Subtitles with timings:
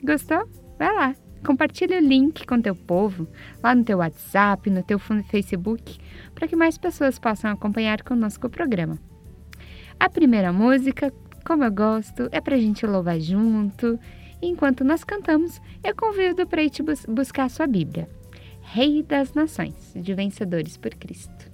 [0.04, 0.50] Gostou?
[0.78, 3.26] Vai lá, compartilhe o link com teu povo,
[3.64, 5.98] lá no teu WhatsApp, no teu Facebook,
[6.36, 9.00] para que mais pessoas possam acompanhar conosco o programa.
[10.02, 11.14] A primeira música,
[11.46, 14.00] como eu gosto, é para a gente louvar junto.
[14.42, 18.10] Enquanto nós cantamos, eu convido para ir te bus buscar a sua Bíblia.
[18.64, 21.52] Rei das Nações, de Vencedores por Cristo.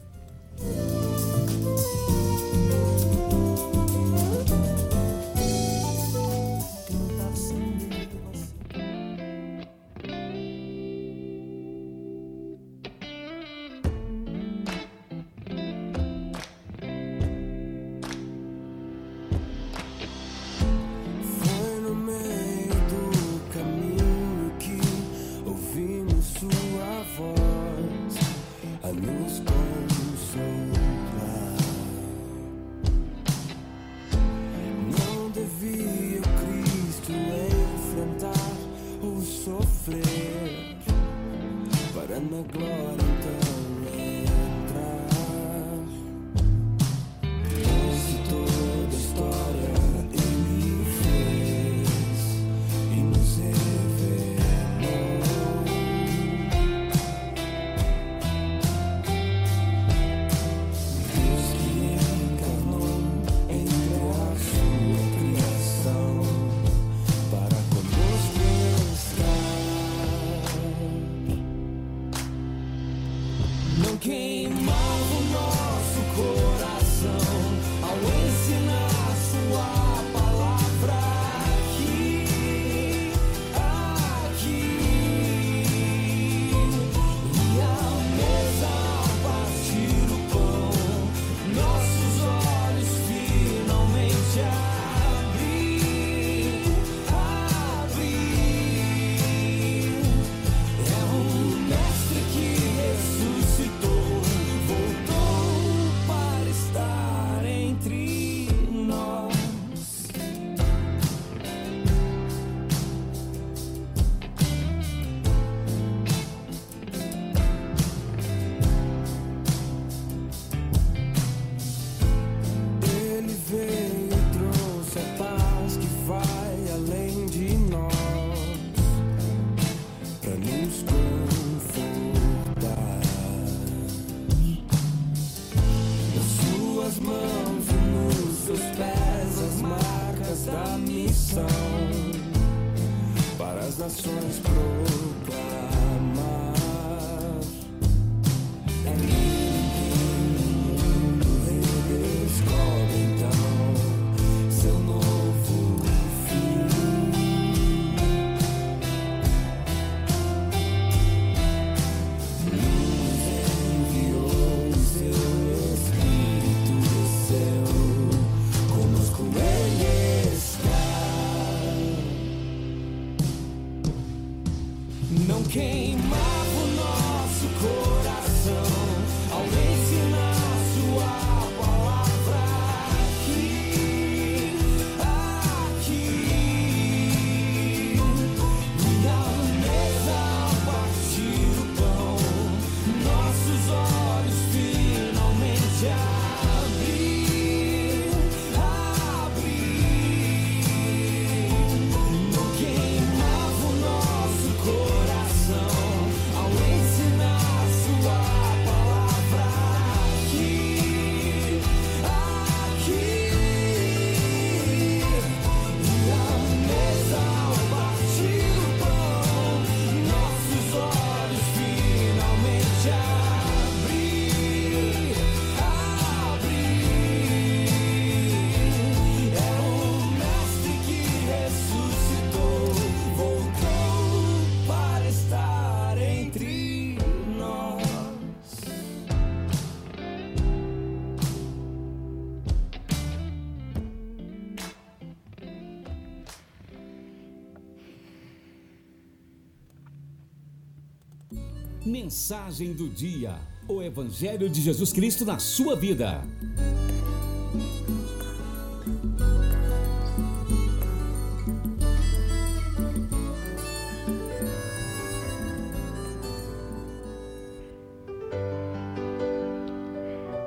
[251.86, 253.36] Mensagem do dia.
[253.68, 256.24] O Evangelho de Jesus Cristo na sua vida.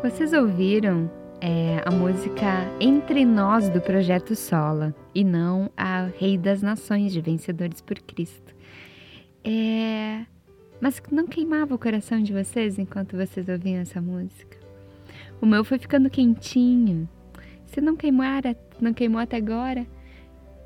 [0.02, 1.10] Vocês ouviram
[1.40, 7.20] é, a música Entre Nós do Projeto Sola e não a Rei das Nações de
[7.20, 8.54] Vencedores por Cristo.
[9.42, 10.26] É,
[10.80, 14.58] mas não queimava o coração de vocês enquanto vocês ouviam essa música?
[15.40, 17.08] O meu foi ficando quentinho.
[17.66, 18.42] Se não queimar,
[18.80, 19.86] não queimou até agora,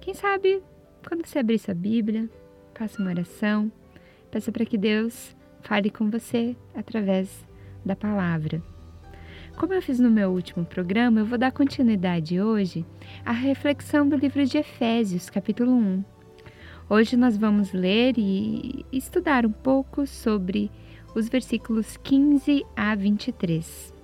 [0.01, 0.63] quem sabe
[1.07, 2.29] quando você abrir sua Bíblia,
[2.75, 3.71] faça uma oração,
[4.31, 7.47] peça para que Deus fale com você através
[7.85, 8.63] da palavra.
[9.57, 12.85] Como eu fiz no meu último programa, eu vou dar continuidade hoje
[13.25, 16.14] à reflexão do livro de Efésios, capítulo 1.
[16.87, 20.71] Hoje nós vamos ler e estudar um pouco sobre
[21.15, 23.95] os versículos 15 a 23.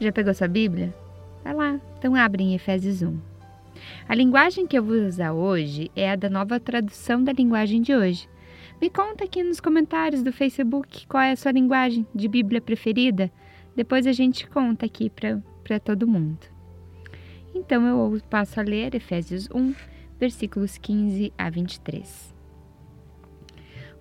[0.00, 0.92] Já pegou sua Bíblia?
[1.44, 3.16] Vai lá, então abre em Efésios 1.
[4.08, 7.94] A linguagem que eu vou usar hoje é a da nova tradução da linguagem de
[7.94, 8.28] hoje.
[8.80, 13.30] Me conta aqui nos comentários do Facebook qual é a sua linguagem de Bíblia preferida.
[13.76, 16.40] Depois a gente conta aqui para todo mundo.
[17.54, 19.74] Então eu passo a ler Efésios 1,
[20.18, 22.34] versículos 15 a 23.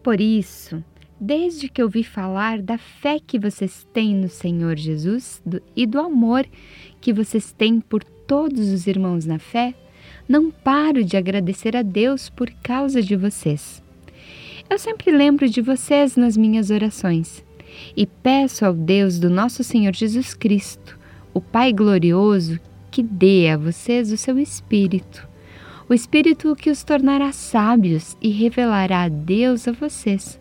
[0.04, 0.84] Por isso,
[1.20, 6.00] desde que ouvi falar da fé que vocês têm no Senhor Jesus do, e do
[6.00, 6.46] amor
[7.02, 9.74] que vocês têm por todos os irmãos na fé,
[10.28, 13.82] não paro de agradecer a Deus por causa de vocês.
[14.70, 17.44] Eu sempre lembro de vocês nas minhas orações
[17.96, 20.98] e peço ao Deus do nosso Senhor Jesus Cristo,
[21.34, 22.60] o Pai glorioso,
[22.92, 25.28] que dê a vocês o seu Espírito,
[25.90, 30.40] o Espírito que os tornará sábios e revelará a Deus a vocês,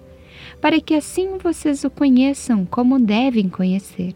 [0.60, 4.14] para que assim vocês o conheçam como devem conhecer.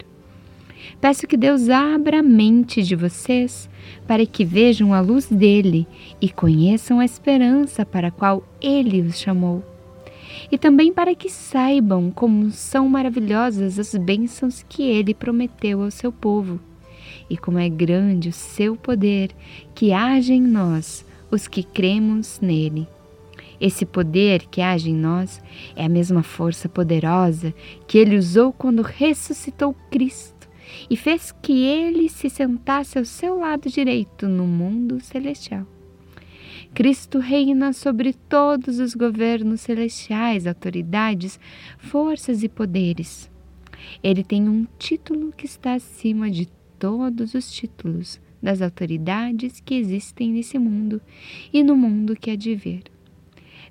[0.99, 3.69] Peço que Deus abra a mente de vocês
[4.07, 5.87] para que vejam a luz dele
[6.19, 9.63] e conheçam a esperança para a qual ele os chamou
[10.51, 16.11] e também para que saibam como são maravilhosas as bênçãos que ele prometeu ao seu
[16.11, 16.59] povo,
[17.29, 19.31] e como é grande o seu poder
[19.73, 22.87] que age em nós, os que cremos nele.
[23.59, 25.41] Esse poder que age em nós
[25.75, 27.53] é a mesma força poderosa
[27.87, 30.49] que ele usou quando ressuscitou Cristo
[30.89, 35.65] e fez que ele se sentasse ao seu lado direito no mundo celestial.
[36.73, 41.39] Cristo reina sobre todos os governos celestiais, autoridades,
[41.77, 43.29] forças e poderes.
[44.01, 46.47] Ele tem um título que está acima de
[46.79, 51.01] todos os títulos das autoridades que existem nesse mundo
[51.53, 52.83] e no mundo que há de vir.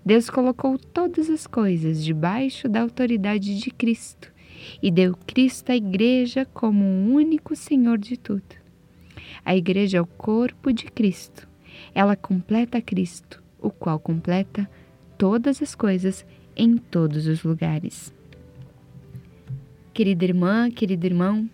[0.04, 4.32] Deus colocou todas as coisas debaixo da autoridade de Cristo
[4.82, 8.60] e deu Cristo à Igreja como o único Senhor de tudo.
[9.44, 11.50] A Igreja é o corpo de Cristo
[11.94, 14.68] ela completa Cristo, o qual completa
[15.18, 16.24] todas as coisas
[16.56, 18.14] em todos os lugares.
[19.92, 21.48] Querida irmã, querido irmão,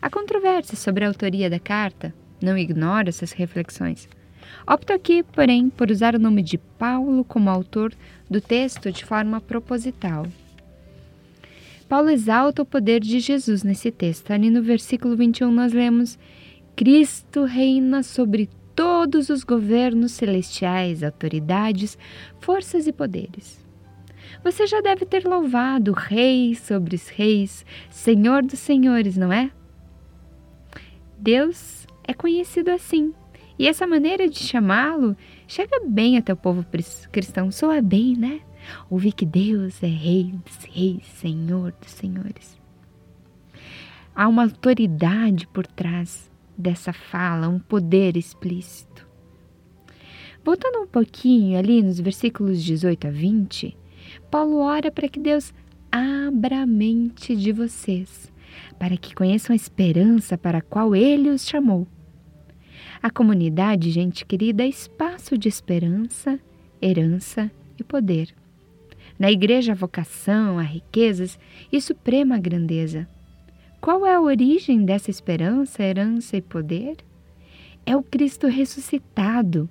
[0.00, 4.08] há controvérsia sobre a autoria da carta, não ignoro essas reflexões.
[4.66, 7.92] Opto aqui, porém, por usar o nome de Paulo como autor
[8.30, 10.26] do texto de forma proposital.
[11.88, 14.30] Paulo exalta o poder de Jesus nesse texto.
[14.30, 16.18] Ali no versículo 21 nós lemos:
[16.76, 21.98] Cristo reina sobre todos os governos celestiais, autoridades,
[22.40, 23.66] forças e poderes.
[24.44, 29.50] Você já deve ter louvado Rei sobre os reis, Senhor dos senhores, não é?
[31.18, 31.77] Deus
[32.08, 33.12] é conhecido assim,
[33.58, 35.14] e essa maneira de chamá-lo
[35.46, 36.64] chega bem até o povo
[37.12, 38.40] cristão, soa bem, né?
[38.88, 42.58] Ouvir que Deus é Rei dos reis, Senhor dos senhores.
[44.14, 49.06] Há uma autoridade por trás dessa fala, um poder explícito.
[50.44, 53.76] Voltando um pouquinho ali nos versículos 18 a 20,
[54.30, 55.52] Paulo ora para que Deus
[55.92, 58.32] abra a mente de vocês,
[58.78, 61.86] para que conheçam a esperança para a qual ele os chamou.
[63.00, 66.38] A comunidade, gente querida, é espaço de esperança,
[66.82, 68.34] herança e poder.
[69.18, 71.38] Na igreja, a vocação, a riquezas
[71.72, 73.08] e suprema grandeza.
[73.80, 76.96] Qual é a origem dessa esperança, herança e poder?
[77.86, 79.68] É o Cristo ressuscitado.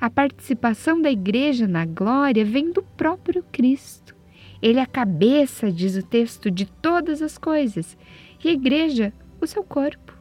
[0.00, 4.14] A participação da igreja na glória vem do próprio Cristo.
[4.60, 7.96] Ele é a cabeça, diz o texto, de todas as coisas,
[8.42, 10.13] e a igreja, o seu corpo.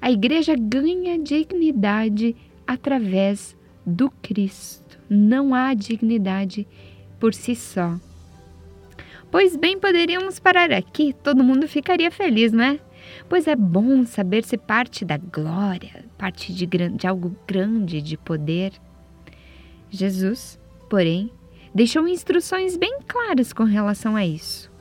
[0.00, 4.98] A igreja ganha dignidade através do Cristo.
[5.08, 6.66] Não há dignidade
[7.18, 7.98] por si só.
[9.30, 12.80] Pois bem, poderíamos parar aqui, todo mundo ficaria feliz, não é?
[13.28, 18.72] Pois é bom saber-se parte da glória, parte de, de algo grande, de poder.
[19.90, 20.58] Jesus,
[20.88, 21.30] porém,
[21.74, 24.71] deixou instruções bem claras com relação a isso.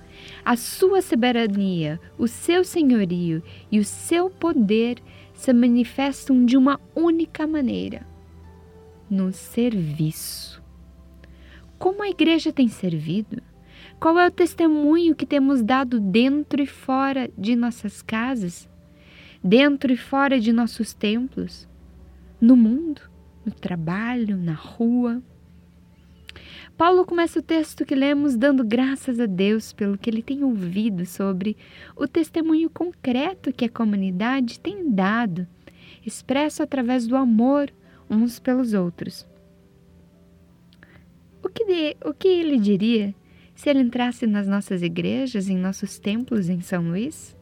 [0.43, 4.97] A sua soberania, o seu senhorio e o seu poder
[5.33, 8.05] se manifestam de uma única maneira:
[9.09, 10.61] no serviço.
[11.77, 13.41] Como a igreja tem servido?
[13.99, 18.69] Qual é o testemunho que temos dado dentro e fora de nossas casas,
[19.43, 21.67] dentro e fora de nossos templos,
[22.39, 23.01] no mundo,
[23.45, 25.21] no trabalho, na rua?
[26.81, 31.05] Paulo começa o texto que lemos dando graças a Deus pelo que ele tem ouvido
[31.05, 31.55] sobre
[31.95, 35.47] o testemunho concreto que a comunidade tem dado,
[36.03, 37.71] expresso através do amor
[38.09, 39.27] uns pelos outros.
[41.43, 43.13] O que, de, o que ele diria
[43.53, 47.37] se ele entrasse nas nossas igrejas, em nossos templos em São Luís?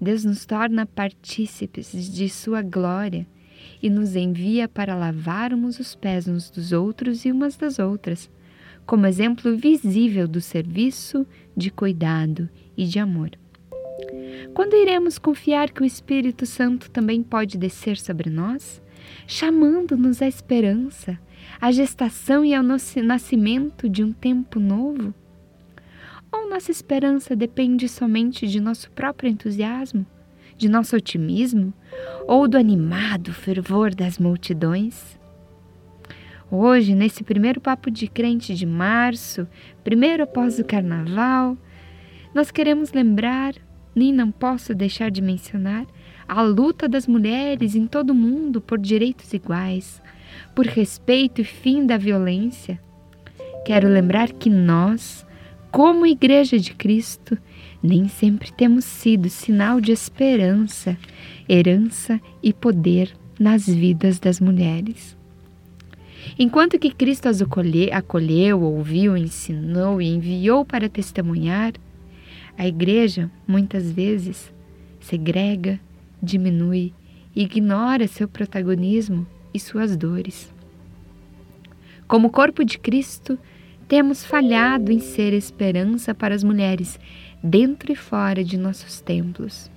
[0.00, 3.26] Deus nos torna partícipes de Sua glória
[3.84, 8.30] e nos envia para lavarmos os pés uns dos outros e umas das outras,
[8.86, 13.32] como exemplo visível do serviço, de cuidado e de amor.
[14.54, 18.80] Quando iremos confiar que o Espírito Santo também pode descer sobre nós,
[19.26, 21.20] chamando-nos à esperança,
[21.60, 25.12] à gestação e ao nascimento de um tempo novo?
[26.32, 30.06] Ou nossa esperança depende somente de nosso próprio entusiasmo,
[30.56, 31.72] de nosso otimismo
[32.26, 35.18] ou do animado fervor das multidões?
[36.50, 39.48] Hoje, nesse primeiro papo de crente de março,
[39.82, 41.56] primeiro após o carnaval,
[42.34, 43.54] nós queremos lembrar,
[43.94, 45.86] nem não posso deixar de mencionar,
[46.28, 50.02] a luta das mulheres em todo o mundo por direitos iguais,
[50.54, 52.80] por respeito e fim da violência.
[53.64, 55.26] Quero lembrar que nós,
[55.70, 57.38] como Igreja de Cristo,
[57.84, 60.96] nem sempre temos sido sinal de esperança,
[61.46, 65.14] herança e poder nas vidas das mulheres.
[66.38, 67.42] Enquanto que Cristo as
[67.92, 71.74] acolheu, ouviu, ensinou e enviou para testemunhar,
[72.56, 74.50] a Igreja, muitas vezes,
[74.98, 75.78] segrega,
[76.22, 76.94] diminui,
[77.36, 80.50] ignora seu protagonismo e suas dores.
[82.08, 83.38] Como corpo de Cristo,
[83.86, 86.98] temos falhado em ser esperança para as mulheres
[87.46, 89.70] dentro e fora de nossos templos.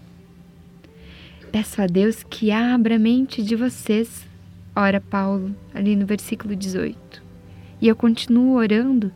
[1.51, 4.25] Peço a Deus que abra a mente de vocês,
[4.74, 7.21] ora Paulo, ali no versículo 18.
[7.81, 9.12] E eu continuo orando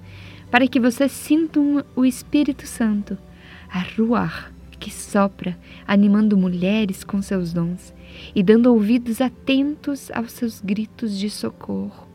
[0.52, 3.18] para que vocês sintam o Espírito Santo,
[3.70, 7.94] a Ruach, que sopra, animando mulheres com seus dons
[8.36, 12.06] e dando ouvidos atentos aos seus gritos de socorro.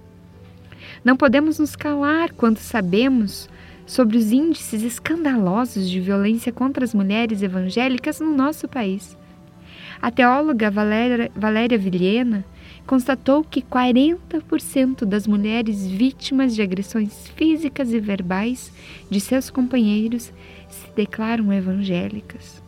[1.02, 3.48] Não podemos nos calar quando sabemos
[3.86, 9.16] sobre os índices escandalosos de violência contra as mulheres evangélicas no nosso país.
[10.02, 12.44] A teóloga Valéria, Valéria Vilhena
[12.86, 18.72] constatou que 40% das mulheres vítimas de agressões físicas e verbais
[19.10, 20.32] de seus companheiros
[20.68, 22.62] se declaram evangélicas.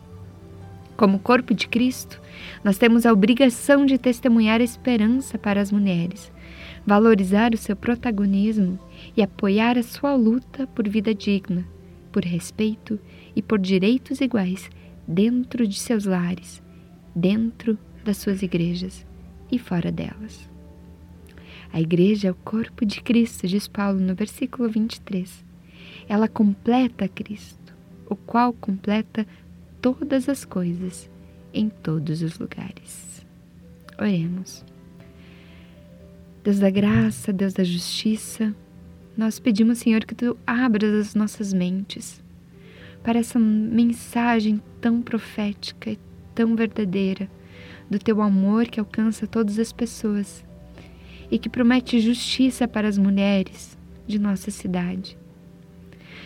[0.97, 2.19] Como corpo de Cristo,
[2.63, 6.31] nós temos a obrigação de testemunhar a esperança para as mulheres,
[6.85, 8.77] valorizar o seu protagonismo
[9.19, 11.67] e apoiar a sua luta por vida digna,
[12.09, 12.97] por respeito
[13.35, 14.69] e por direitos iguais
[15.05, 16.63] dentro de seus lares,
[17.13, 19.05] dentro das suas igrejas
[19.51, 20.49] e fora delas.
[21.73, 25.43] A igreja é o corpo de Cristo, diz Paulo no versículo 23.
[26.07, 27.75] Ela completa Cristo,
[28.09, 29.27] o qual completa
[29.81, 31.11] todas as coisas
[31.53, 33.25] em todos os lugares.
[33.99, 34.63] Oremos.
[36.41, 38.55] Deus da graça, Deus da justiça,
[39.19, 42.23] nós pedimos, Senhor, que tu abras as nossas mentes
[43.03, 45.99] para essa mensagem tão profética e
[46.33, 47.29] tão verdadeira
[47.89, 50.45] do teu amor que alcança todas as pessoas
[51.29, 55.17] e que promete justiça para as mulheres de nossa cidade.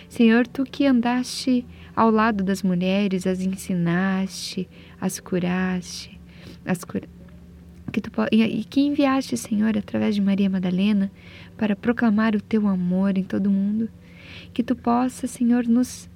[0.07, 4.69] Senhor, tu que andaste ao lado das mulheres, as ensinaste,
[5.01, 6.21] as curaste,
[6.63, 7.01] as cur...
[7.91, 11.11] que tu, e que enviaste, Senhor, através de Maria Madalena,
[11.57, 13.89] para proclamar o teu amor em todo o mundo,
[14.53, 16.09] que tu possa, Senhor, nos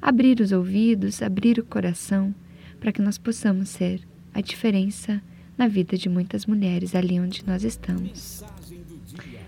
[0.00, 2.34] abrir os ouvidos, abrir o coração,
[2.78, 4.00] para que nós possamos ser
[4.32, 5.22] a diferença
[5.56, 8.44] na vida de muitas mulheres ali onde nós estamos.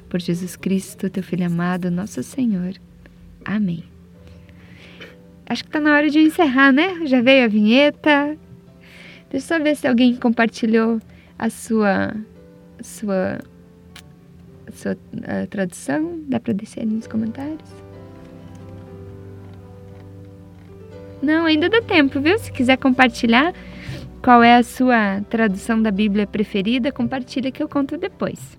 [0.09, 2.75] Por Jesus Cristo, teu Filho amado, nosso Senhor.
[3.45, 3.85] Amém.
[5.47, 7.07] Acho que está na hora de encerrar, né?
[7.07, 8.37] Já veio a vinheta.
[9.31, 11.01] Deixa eu só ver se alguém compartilhou
[11.39, 12.15] a sua
[12.83, 13.39] sua
[14.73, 16.21] sua uh, tradução?
[16.29, 17.89] Dá para descer nos comentários?
[21.23, 22.39] Não, ainda dá tempo, viu?
[22.39, 23.53] Se quiser compartilhar
[24.23, 28.59] qual é a sua tradução da Bíblia preferida, compartilha que eu conto depois.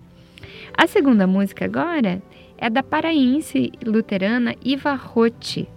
[0.77, 2.21] A segunda música agora
[2.57, 5.67] é da paraense luterana Iva Rotti,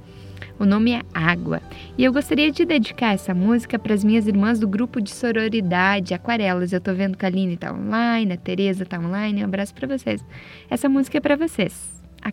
[0.62, 1.60] o nome é Água.
[1.98, 6.14] E eu gostaria de dedicar essa música para as minhas irmãs do grupo de sororidade
[6.14, 6.72] Aquarelas.
[6.72, 9.42] Eu tô vendo que a Aline tá online, a Tereza tá online.
[9.42, 10.24] Um abraço para vocês.
[10.70, 12.00] Essa música é para vocês.
[12.22, 12.32] A,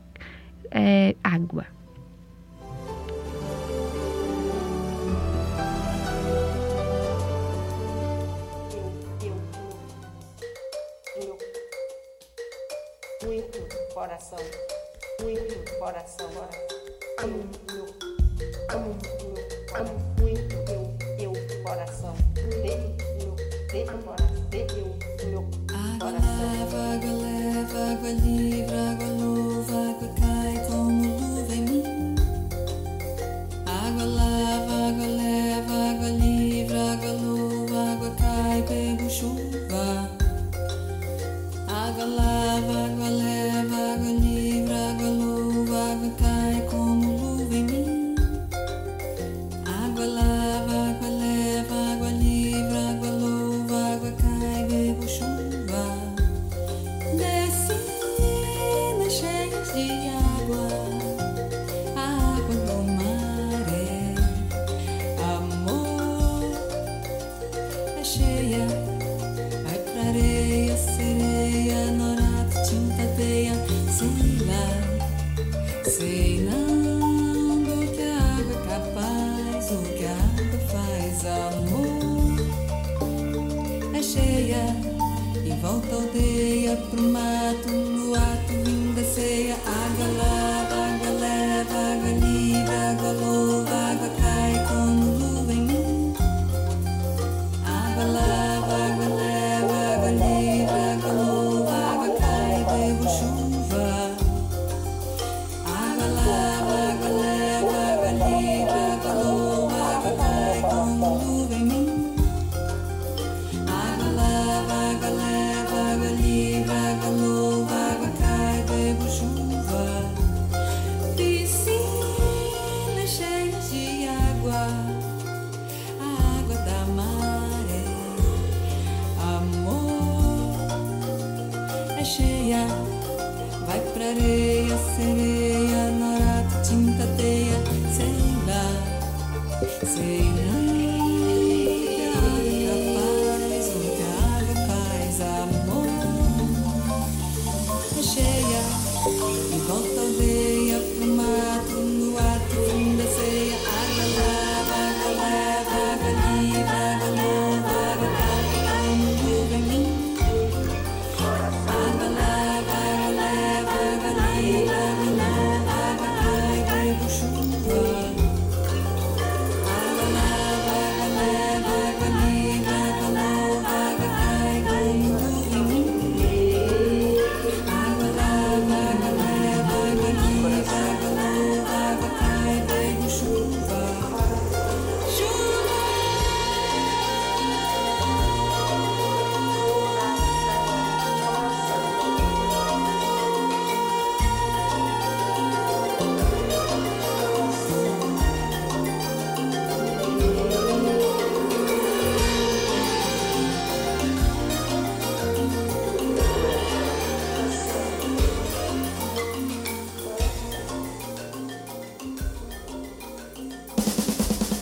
[0.69, 1.65] é, água.
[13.25, 13.59] muito
[13.93, 14.39] coração,
[15.19, 16.29] muito coração,
[17.27, 17.98] meu,
[18.73, 18.95] amo
[19.75, 20.83] amo muito meu,
[21.17, 22.79] meu coração, de meu,
[23.71, 24.87] de coração, de meu,
[25.31, 25.99] meu coração.
[25.99, 32.15] Água leva, água leva, água livre, água louva, água cai como luva em mim.
[33.65, 40.09] Água lava, água leva, água livre, água louva, água cai, pego chuva.
[41.67, 43.48] Água lava, água leva,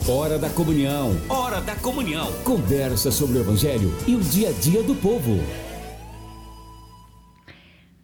[0.10, 1.12] Hora da comunhão.
[1.30, 2.32] Hora da comunhão.
[2.44, 5.38] Conversa sobre o evangelho e o dia a dia do povo.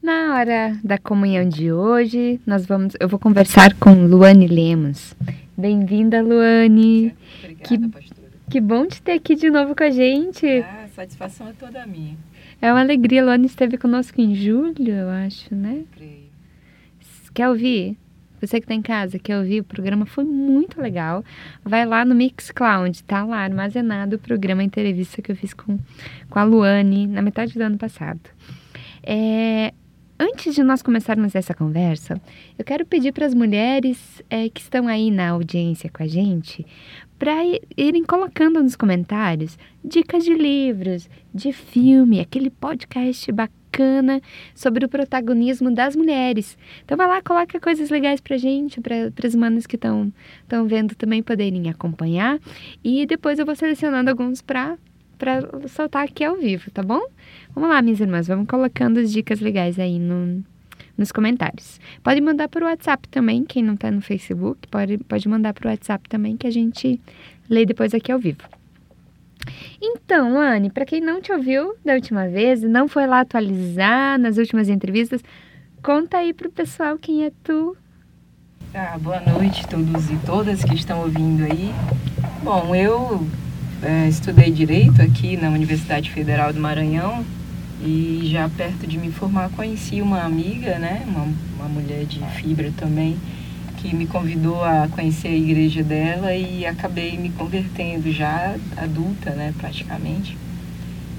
[0.02, 5.16] Na hora da comunhão de hoje, nós vamos, eu vou conversar com Luane Lemos.
[5.58, 7.16] Bem-vinda, Luane.
[7.39, 8.24] Obrigada, Que- pastora.
[8.50, 10.46] Que bom te ter aqui de novo com a gente.
[10.46, 12.18] Ah, a satisfação é toda minha,
[12.62, 13.24] É uma alegria.
[13.24, 15.84] Luane esteve conosco em julho, eu acho, né?
[15.96, 16.24] creio.
[17.34, 17.98] Quer ouvir?
[18.45, 19.62] Você que está em casa, quer ouvir?
[19.62, 21.23] O programa foi muito legal.
[21.63, 25.79] Vai lá no Mixcloud, tá lá armazenado o programa entrevista que eu fiz com,
[26.29, 28.19] com a Luane na metade do ano passado.
[29.01, 29.73] É,
[30.19, 32.21] antes de nós começarmos essa conversa,
[32.60, 36.65] eu quero pedir para as mulheres é, que estão aí na audiência com a gente
[37.17, 37.36] para
[37.77, 44.21] irem colocando nos comentários dicas de livros, de filme, aquele podcast bacana bacana
[44.53, 46.57] sobre o protagonismo das mulheres.
[46.86, 50.13] Então vai lá, coloca coisas legais pra gente, para as manas que estão
[50.67, 52.39] vendo também poderem acompanhar.
[52.83, 54.77] E depois eu vou selecionando alguns para
[55.17, 56.99] para soltar aqui ao vivo, tá bom?
[57.55, 60.43] Vamos lá, minhas irmãs, vamos colocando as dicas legais aí no,
[60.97, 61.79] nos comentários.
[62.03, 66.09] Pode mandar por WhatsApp também, quem não está no Facebook, pode, pode mandar por WhatsApp
[66.09, 66.99] também, que a gente
[67.49, 68.41] lê depois aqui ao vivo.
[69.82, 74.38] Então, Anne, para quem não te ouviu da última vez, não foi lá atualizar nas
[74.38, 75.21] últimas entrevistas,
[75.82, 77.75] conta aí pro pessoal quem é tu.
[78.73, 81.73] Ah, boa noite a todos e todas que estão ouvindo aí.
[82.43, 83.27] Bom, eu
[83.84, 87.23] é, estudei Direito aqui na Universidade Federal do Maranhão
[87.82, 91.27] e já perto de me formar conheci uma amiga, né, uma,
[91.58, 93.17] uma mulher de fibra também,
[93.84, 99.54] que me convidou a conhecer a igreja dela e acabei me convertendo já adulta, né,
[99.60, 100.38] praticamente.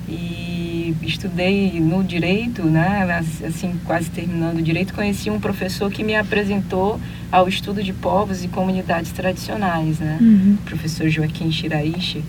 [0.09, 3.07] E estudei no direito, né,
[3.47, 6.99] assim, quase terminando o direito, conheci um professor que me apresentou
[7.31, 10.57] ao estudo de povos e comunidades tradicionais, né, uhum.
[10.59, 12.25] o professor Joaquim Shiraishi.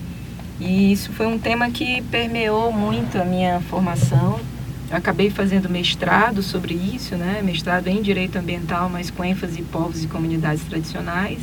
[0.60, 4.38] E isso foi um tema que permeou muito a minha formação.
[4.90, 7.42] Acabei fazendo mestrado sobre isso, né?
[7.42, 11.40] mestrado em Direito Ambiental, mas com ênfase em povos e comunidades tradicionais.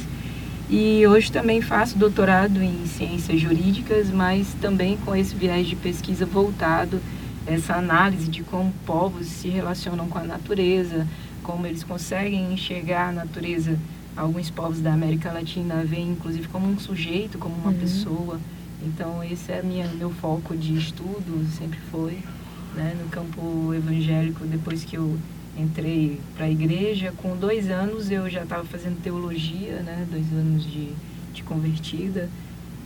[0.70, 6.26] E hoje também faço doutorado em Ciências Jurídicas, mas também com esse viés de pesquisa
[6.26, 7.02] voltado
[7.46, 11.06] essa análise de como povos se relacionam com a natureza,
[11.44, 13.78] como eles conseguem enxergar a natureza.
[14.16, 17.80] Alguns povos da América Latina veem, inclusive, como um sujeito, como uma uhum.
[17.80, 18.40] pessoa.
[18.86, 22.20] Então esse é minha, meu foco de estudo, sempre foi,
[22.76, 25.18] né, no campo evangélico, depois que eu
[25.58, 30.64] entrei para a igreja, com dois anos eu já estava fazendo teologia, né, dois anos
[30.64, 30.90] de,
[31.34, 32.30] de convertida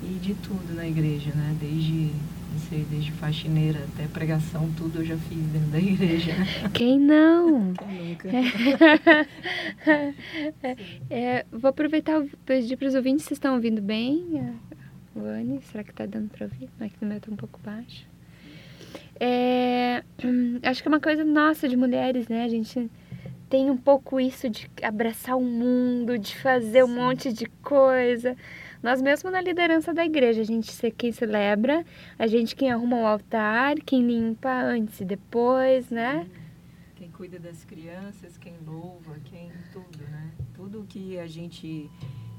[0.04, 2.12] e de tudo na igreja, né, desde
[2.52, 6.34] não sei, desde faxineira até pregação, tudo eu já fiz dentro da igreja.
[6.73, 7.73] Quem não?
[7.73, 8.30] Quem nunca?
[11.10, 14.54] é, vou aproveitar e pedir para os ouvintes, vocês estão ouvindo bem?
[15.15, 16.69] Luane, será que tá dando para ouvir?
[16.80, 18.06] Aqui no meu tá um pouco baixo.
[19.19, 20.03] É,
[20.63, 22.43] acho que é uma coisa nossa de mulheres, né?
[22.43, 22.89] A gente
[23.49, 28.36] tem um pouco isso de abraçar o mundo, de fazer um monte de coisa.
[28.84, 31.86] Nós mesmos na liderança da igreja, a gente quem celebra,
[32.19, 36.27] a gente quem arruma o altar, quem limpa antes e depois, né?
[36.95, 40.32] Quem cuida das crianças, quem louva, quem tudo, né?
[40.53, 41.89] Tudo que a gente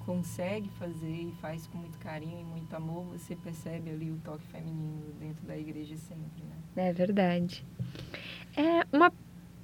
[0.04, 4.46] consegue fazer e faz com muito carinho e muito amor, você percebe ali o toque
[4.46, 6.56] feminino dentro da igreja sempre, né?
[6.78, 7.64] É verdade.
[8.56, 9.12] É uma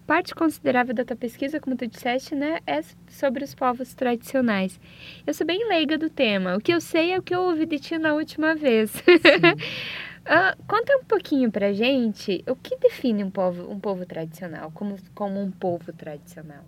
[0.06, 4.78] parte considerável da tua pesquisa, como tu disseste, né, é sobre os povos tradicionais.
[5.26, 6.56] Eu sou bem leiga do tema.
[6.56, 8.92] O que eu sei é o que eu ouvi de ti na última vez.
[8.96, 14.96] uh, conta um pouquinho pra gente o que define um povo, um povo tradicional, como,
[15.14, 16.64] como um povo tradicional.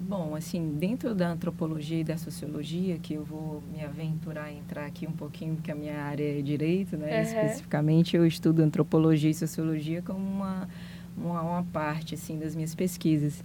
[0.00, 4.86] Bom, assim, dentro da antropologia e da sociologia, que eu vou me aventurar a entrar
[4.86, 7.16] aqui um pouquinho, porque a minha área é direito, né?
[7.16, 7.22] Uhum.
[7.22, 10.68] Especificamente, eu estudo antropologia e sociologia como uma,
[11.16, 13.44] uma, uma parte, assim, das minhas pesquisas.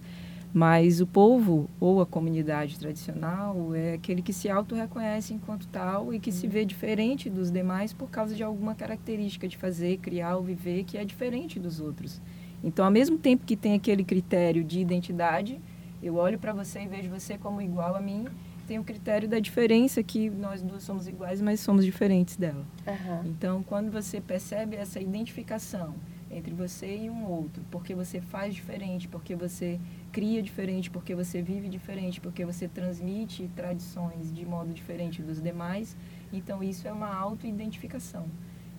[0.54, 6.20] Mas o povo ou a comunidade tradicional é aquele que se auto-reconhece enquanto tal e
[6.20, 10.44] que se vê diferente dos demais por causa de alguma característica de fazer, criar ou
[10.44, 12.22] viver que é diferente dos outros.
[12.62, 15.60] Então, ao mesmo tempo que tem aquele critério de identidade,
[16.04, 18.26] eu olho para você e vejo você como igual a mim,
[18.66, 22.64] tem o critério da diferença que nós duas somos iguais, mas somos diferentes dela.
[22.86, 23.30] Uhum.
[23.30, 25.94] Então, quando você percebe essa identificação
[26.30, 29.80] entre você e um outro, porque você faz diferente, porque você
[30.12, 35.96] cria diferente, porque você vive diferente, porque você transmite tradições de modo diferente dos demais,
[36.32, 38.26] então isso é uma auto-identificação.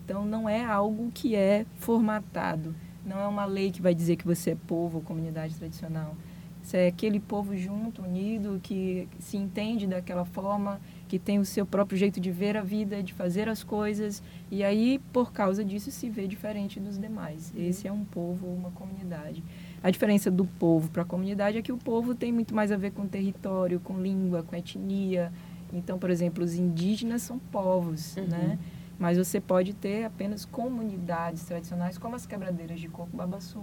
[0.04, 4.26] Então, não é algo que é formatado, não é uma lei que vai dizer que
[4.26, 6.16] você é povo ou comunidade tradicional
[6.66, 11.64] se é aquele povo junto, unido, que se entende daquela forma, que tem o seu
[11.64, 15.92] próprio jeito de ver a vida, de fazer as coisas, e aí, por causa disso,
[15.92, 17.54] se vê diferente dos demais.
[17.56, 19.44] Esse é um povo, uma comunidade.
[19.84, 22.78] A diferença do povo para a comunidade é que o povo tem muito mais a
[22.78, 25.32] ver com território, com língua, com etnia.
[25.72, 28.26] Então, por exemplo, os indígenas são povos, uhum.
[28.26, 28.60] né?
[28.98, 33.62] Mas você pode ter apenas comunidades tradicionais, como as quebradeiras de coco babaçu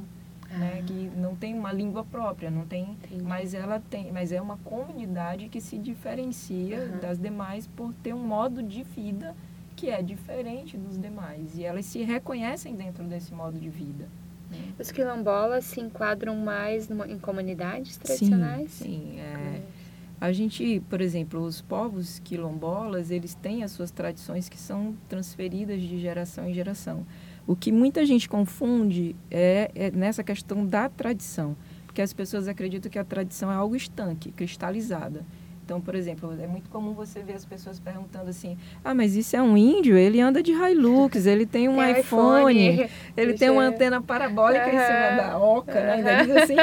[0.59, 3.23] né, que não tem uma língua própria, não tem, Entendi.
[3.23, 7.01] mas ela tem, mas é uma comunidade que se diferencia uhum.
[7.01, 9.35] das demais por ter um modo de vida
[9.75, 14.09] que é diferente dos demais e elas se reconhecem dentro desse modo de vida.
[14.51, 14.59] Né?
[14.79, 18.71] Os quilombolas se enquadram mais numa, em comunidades tradicionais?
[18.71, 19.63] Sim, sim é,
[20.21, 25.81] a gente, por exemplo, os povos quilombolas, eles têm as suas tradições que são transferidas
[25.83, 27.05] de geração em geração.
[27.47, 32.91] O que muita gente confunde é, é nessa questão da tradição, porque as pessoas acreditam
[32.91, 35.25] que a tradição é algo estanque, cristalizada.
[35.65, 39.37] Então, por exemplo, é muito comum você ver as pessoas perguntando assim: ah, mas isso
[39.37, 39.97] é um índio?
[39.97, 43.69] Ele anda de Hilux, ele tem um tem iPhone, iPhone, ele tem uma é...
[43.69, 45.93] antena parabólica em cima da oca, né?
[45.95, 46.57] Ainda diz assim.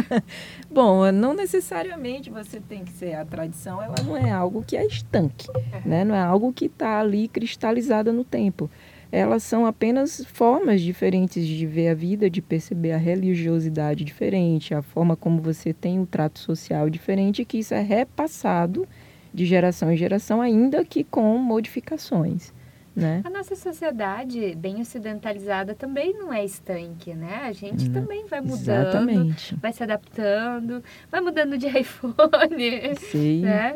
[0.70, 4.86] Bom, não necessariamente você tem que ser a tradição, ela não é algo que é
[4.86, 5.46] estanque,
[5.84, 6.04] né?
[6.04, 8.70] Não é algo que está ali cristalizada no tempo
[9.12, 14.82] elas são apenas formas diferentes de ver a vida, de perceber a religiosidade diferente, a
[14.82, 18.86] forma como você tem o trato social diferente, que isso é repassado
[19.32, 22.52] de geração em geração, ainda que com modificações.
[22.94, 23.22] Né?
[23.24, 27.42] A nossa sociedade bem ocidentalizada também não é estanque, né?
[27.44, 29.54] A gente hum, também vai mudando, exatamente.
[29.56, 33.42] vai se adaptando, vai mudando de iPhone, Sim.
[33.42, 33.74] né?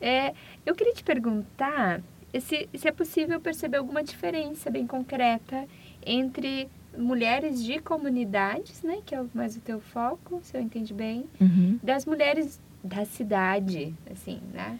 [0.00, 0.32] É,
[0.64, 2.00] eu queria te perguntar
[2.40, 5.64] se, se é possível perceber alguma diferença bem concreta
[6.04, 11.24] entre mulheres de comunidades, né, que é mais o teu foco, se eu entendi bem,
[11.40, 11.78] uhum.
[11.82, 14.78] das mulheres da cidade, assim, né?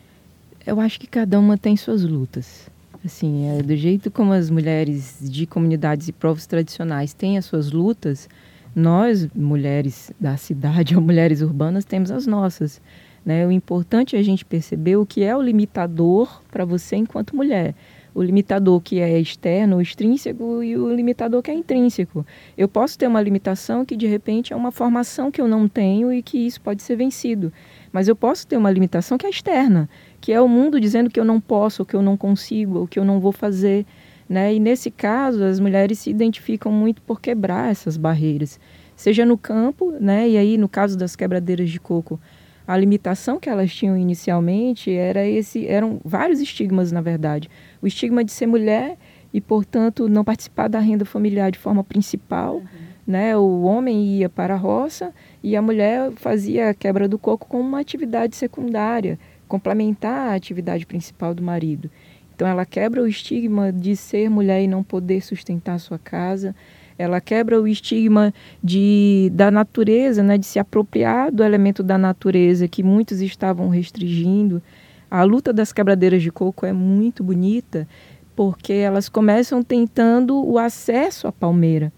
[0.67, 2.69] Eu acho que cada uma tem suas lutas.
[3.05, 7.71] Assim, é, do jeito como as mulheres de comunidades e povos tradicionais têm as suas
[7.71, 8.29] lutas,
[8.75, 12.81] nós, mulheres da cidade ou mulheres urbanas, temos as nossas.
[13.27, 13.45] Né?
[13.45, 17.75] O importante é a gente perceber o que é o limitador para você enquanto mulher.
[18.15, 22.25] O limitador que é externo, extrínseco, e o limitador que é intrínseco.
[22.57, 26.13] Eu posso ter uma limitação que, de repente, é uma formação que eu não tenho
[26.13, 27.53] e que isso pode ser vencido.
[27.93, 31.19] Mas eu posso ter uma limitação que é externa, que é o mundo dizendo que
[31.19, 33.85] eu não posso, que eu não consigo, ou que eu não vou fazer.
[34.29, 34.55] Né?
[34.55, 38.59] E nesse caso, as mulheres se identificam muito por quebrar essas barreiras,
[38.95, 40.29] seja no campo, né?
[40.29, 42.19] e aí no caso das quebradeiras de coco,
[42.67, 47.49] a limitação que elas tinham inicialmente era esse, eram vários estigmas, na verdade.
[47.81, 48.99] O estigma de ser mulher
[49.33, 52.57] e, portanto, não participar da renda familiar de forma principal.
[52.57, 52.65] Uhum.
[53.07, 53.37] Né?
[53.37, 57.63] O homem ia para a roça e a mulher fazia a quebra do coco como
[57.63, 61.89] uma atividade secundária, complementar a atividade principal do marido.
[62.35, 66.55] Então, ela quebra o estigma de ser mulher e não poder sustentar a sua casa
[66.99, 68.33] ela quebra o estigma
[68.63, 74.63] de, da natureza, né, de se apropriar do elemento da natureza que muitos estavam restringindo.
[75.11, 77.87] A luta das quebradeiras de coco é muito bonita
[78.35, 81.93] porque elas começam tentando o acesso à palmeira.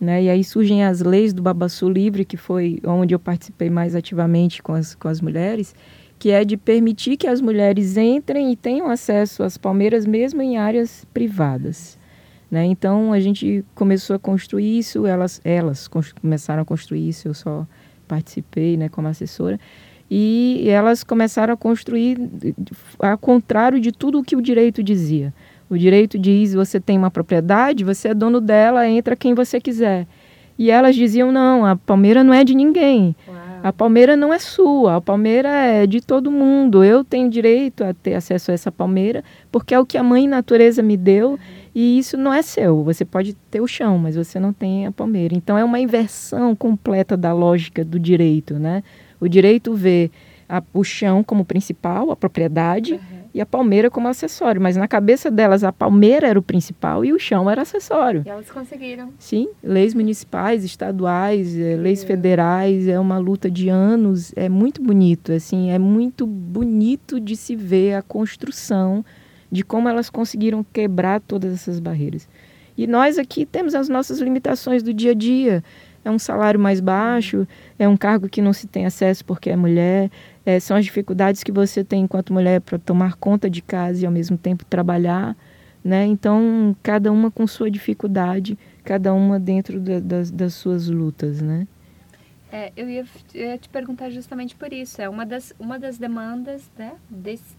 [0.00, 0.24] Né?
[0.24, 4.62] E aí surgem as leis do Babassu Livre, que foi onde eu participei mais ativamente
[4.62, 5.74] com as, com as mulheres,
[6.18, 10.56] que é de permitir que as mulheres entrem e tenham acesso às palmeiras mesmo em
[10.56, 11.98] áreas privadas.
[12.52, 12.66] Né?
[12.66, 15.88] Então a gente começou a construir isso, elas, elas
[16.20, 17.66] começaram a construir isso, eu só
[18.06, 19.58] participei né, como assessora.
[20.10, 22.18] E elas começaram a construir
[22.98, 25.32] ao contrário de tudo o que o direito dizia.
[25.70, 30.06] O direito diz: você tem uma propriedade, você é dono dela, entra quem você quiser.
[30.58, 33.16] E elas diziam: não, a palmeira não é de ninguém.
[33.26, 33.38] Uau.
[33.62, 36.84] A palmeira não é sua, a palmeira é de todo mundo.
[36.84, 40.28] Eu tenho direito a ter acesso a essa palmeira porque é o que a mãe
[40.28, 41.30] natureza me deu.
[41.30, 42.82] Uhum e isso não é seu.
[42.84, 45.34] Você pode ter o chão, mas você não tem a palmeira.
[45.34, 48.82] Então é uma inversão completa da lógica do direito, né?
[49.18, 50.10] O direito vê
[50.48, 53.00] a, o chão como principal, a propriedade, uhum.
[53.32, 54.60] e a palmeira como acessório.
[54.60, 58.22] Mas na cabeça delas, a palmeira era o principal e o chão era acessório.
[58.26, 59.10] E elas conseguiram.
[59.18, 64.30] Sim, leis municipais, estaduais, é, leis federais, é uma luta de anos.
[64.36, 69.02] É muito bonito, assim, é muito bonito de se ver a construção
[69.52, 72.26] de como elas conseguiram quebrar todas essas barreiras.
[72.76, 75.62] E nós aqui temos as nossas limitações do dia a dia.
[76.02, 77.46] É um salário mais baixo,
[77.78, 80.10] é um cargo que não se tem acesso porque é mulher,
[80.44, 84.06] é, são as dificuldades que você tem enquanto mulher para tomar conta de casa e
[84.06, 85.36] ao mesmo tempo trabalhar.
[85.84, 86.06] Né?
[86.06, 91.40] Então, cada uma com sua dificuldade, cada uma dentro da, das, das suas lutas.
[91.40, 91.68] Né?
[92.50, 95.00] É, eu, ia, eu, ia, te perguntar justamente por isso.
[95.00, 97.56] É uma das, uma das demandas né, desse,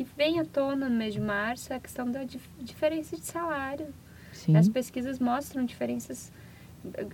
[0.00, 3.22] que vem à tona no mês de março é a questão da dif diferença de
[3.22, 3.88] salário.
[4.32, 4.56] Sim.
[4.56, 6.32] As pesquisas mostram diferenças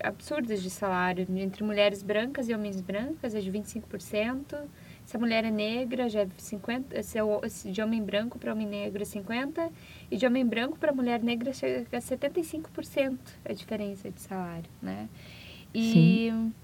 [0.05, 4.63] absurdas de salário entre mulheres brancas e homens brancas, é de 25%.
[5.05, 7.03] Se a mulher é negra, já é 50%.
[7.03, 9.69] Se, é, se de homem branco para homem negro é 50%.
[10.09, 15.09] E de homem branco para mulher negra chega a 75% a diferença de salário, né?
[15.75, 16.55] E, Sim.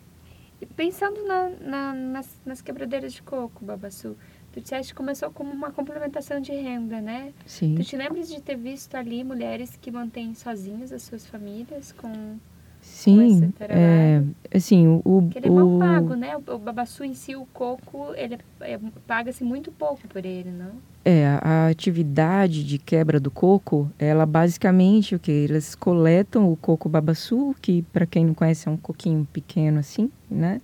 [0.77, 4.17] pensando na, na, nas, nas quebradeiras de coco, Babassu,
[4.53, 7.33] Tu disseste que começou como uma complementação de renda, né?
[7.47, 7.75] Sim.
[7.77, 12.39] Tu te lembras de ter visto ali mulheres que mantêm sozinhas as suas famílias com
[12.83, 15.23] Sim, é, assim, o...
[15.23, 16.37] Porque ele é mal pago, né?
[16.37, 20.73] O, o babaçu em si, o coco, ele é, paga-se muito pouco por ele, não?
[21.05, 25.31] É, a atividade de quebra do coco, ela basicamente o que?
[25.31, 30.11] Eles coletam o coco babaçu, que para quem não conhece é um coquinho pequeno assim,
[30.29, 30.61] né?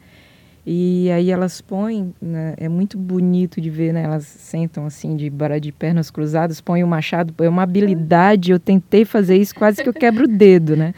[0.70, 4.02] E aí elas põem, né, é muito bonito de ver, né?
[4.02, 9.06] Elas sentam assim de, de pernas cruzadas, põem o machado, é uma habilidade, eu tentei
[9.06, 10.92] fazer isso, quase que eu quebro o dedo, né?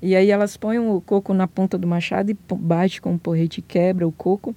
[0.00, 3.60] E aí elas põem o coco na ponta do machado e bate com o porrete
[3.60, 4.56] e quebra o coco.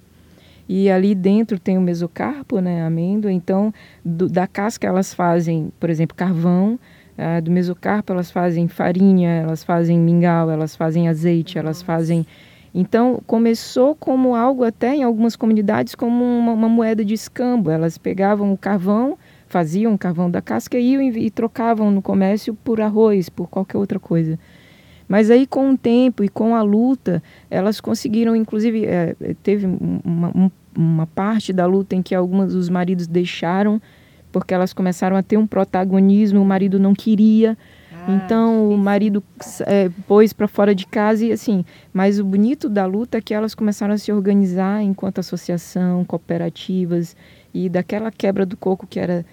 [0.66, 3.30] E ali dentro tem o mesocarpo, né, amêndoa.
[3.30, 3.70] Então,
[4.02, 6.80] do, da casca elas fazem, por exemplo, carvão.
[7.18, 12.26] Uh, do mesocarpo elas fazem farinha, elas fazem mingau, elas fazem azeite, elas fazem
[12.74, 17.70] então, começou como algo, até em algumas comunidades, como uma, uma moeda de escambo.
[17.70, 22.80] Elas pegavam o carvão, faziam o carvão da casca e, e, trocavam no comércio por
[22.80, 24.36] arroz, por qualquer outra coisa.
[25.06, 30.32] Mas aí, com o tempo e com a luta, elas conseguiram, inclusive, é, teve uma,
[30.36, 33.80] um, uma parte da luta em que alguns dos maridos deixaram,
[34.32, 37.56] porque elas começaram a ter um protagonismo, o marido não queria,
[38.08, 39.22] então o marido
[39.66, 41.64] é, pôs para fora de casa e assim.
[41.92, 47.16] Mas o bonito da luta é que elas começaram a se organizar enquanto associação, cooperativas
[47.52, 49.24] e daquela quebra do coco que era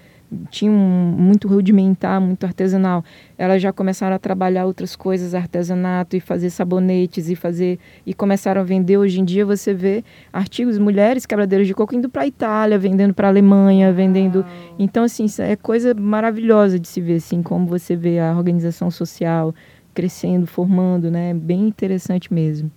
[0.50, 3.04] tinha um, muito rudimentar, muito artesanal.
[3.36, 8.60] Elas já começaram a trabalhar outras coisas, artesanato e fazer sabonetes e fazer e começaram
[8.60, 8.96] a vender.
[8.96, 13.14] Hoje em dia você vê artigos mulheres quebradeiras de coco indo para a Itália, vendendo
[13.14, 14.44] para a Alemanha, vendendo.
[14.78, 19.54] Então assim é coisa maravilhosa de se ver assim como você vê a organização social
[19.94, 21.34] crescendo, formando, né?
[21.34, 22.70] Bem interessante mesmo.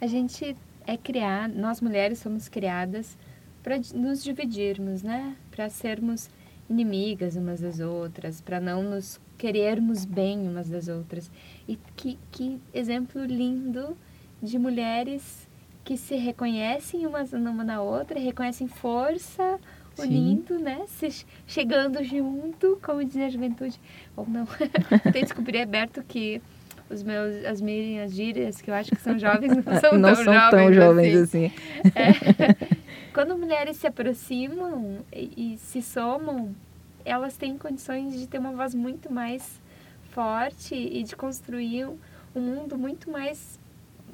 [0.00, 3.16] A gente é criar, nós mulheres somos criadas
[3.62, 5.34] para nos dividirmos, né?
[5.50, 6.28] Para sermos
[6.72, 11.30] inimigas umas das outras, para não nos querermos bem umas das outras.
[11.68, 13.96] E que, que exemplo lindo
[14.42, 15.48] de mulheres
[15.84, 19.58] que se reconhecem umas uma na outra, reconhecem força,
[19.98, 20.62] unindo, Sim.
[20.62, 20.84] né?
[20.86, 23.78] Se, chegando junto, como dizia a juventude.
[24.16, 24.46] Ou não.
[25.12, 26.40] Tem descobrir aberto que
[26.92, 30.24] os meus, as minhas gírias, que eu acho que são jovens, não são não tão
[30.24, 31.46] são jovens, tão jovens assim.
[31.46, 31.52] assim.
[31.94, 32.76] É.
[33.12, 36.54] Quando mulheres se aproximam e, e se somam,
[37.04, 39.60] elas têm condições de ter uma voz muito mais
[40.10, 41.86] forte e de construir
[42.34, 43.58] um mundo muito mais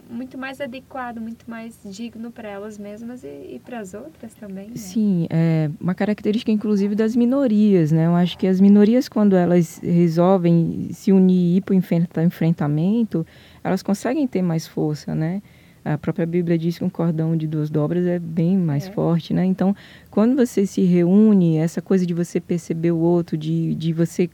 [0.08, 4.68] muito mais adequado, muito mais digno para elas mesmas e, e para as outras também.
[4.68, 4.76] Né?
[4.76, 8.06] Sim, é uma característica inclusive das minorias, né?
[8.06, 13.26] Eu acho que as minorias quando elas resolvem se unir e ir para o enfrentamento,
[13.62, 15.42] elas conseguem ter mais força, né?
[15.84, 18.92] A própria Bíblia diz que um cordão de duas dobras é bem mais é.
[18.92, 19.44] forte, né?
[19.44, 19.74] Então,
[20.10, 24.28] quando você se reúne, essa coisa de você perceber o outro, de, de você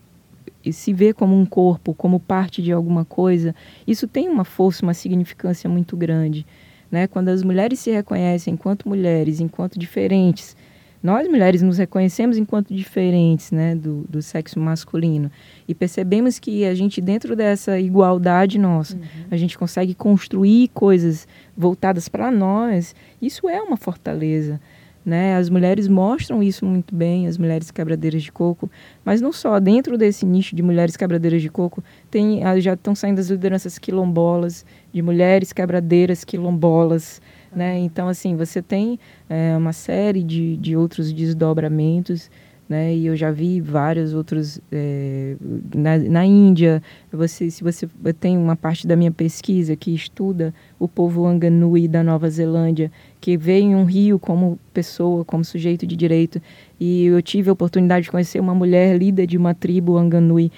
[0.72, 3.54] se ver como um corpo, como parte de alguma coisa,
[3.86, 6.46] isso tem uma força, uma significância muito grande.
[6.90, 7.06] Né?
[7.06, 10.56] Quando as mulheres se reconhecem enquanto mulheres, enquanto diferentes,
[11.04, 15.30] nós mulheres nos reconhecemos enquanto diferentes né, do, do sexo masculino
[15.68, 19.02] e percebemos que a gente dentro dessa igualdade nossa uhum.
[19.30, 24.58] a gente consegue construir coisas voltadas para nós isso é uma fortaleza
[25.04, 25.36] né?
[25.36, 28.70] As mulheres mostram isso muito bem, as mulheres quebradeiras de coco,
[29.04, 32.94] mas não só, dentro desse nicho de mulheres quebradeiras de coco, tem, ah, já estão
[32.94, 37.20] saindo as lideranças quilombolas, de mulheres quebradeiras quilombolas,
[37.54, 37.78] né?
[37.78, 38.98] Então, assim, você tem
[39.28, 42.30] é, uma série de, de outros desdobramentos,
[42.68, 42.94] né?
[42.94, 45.36] E eu já vi vários outros é,
[45.74, 46.82] na, na Índia.
[47.12, 47.88] Você, se você
[48.18, 52.90] tem uma parte da minha pesquisa que estuda o povo Anganui da Nova Zelândia,
[53.20, 56.40] que veio em um rio como pessoa, como sujeito de direito,
[56.80, 60.50] e eu tive a oportunidade de conhecer uma mulher líder de uma tribo Anganui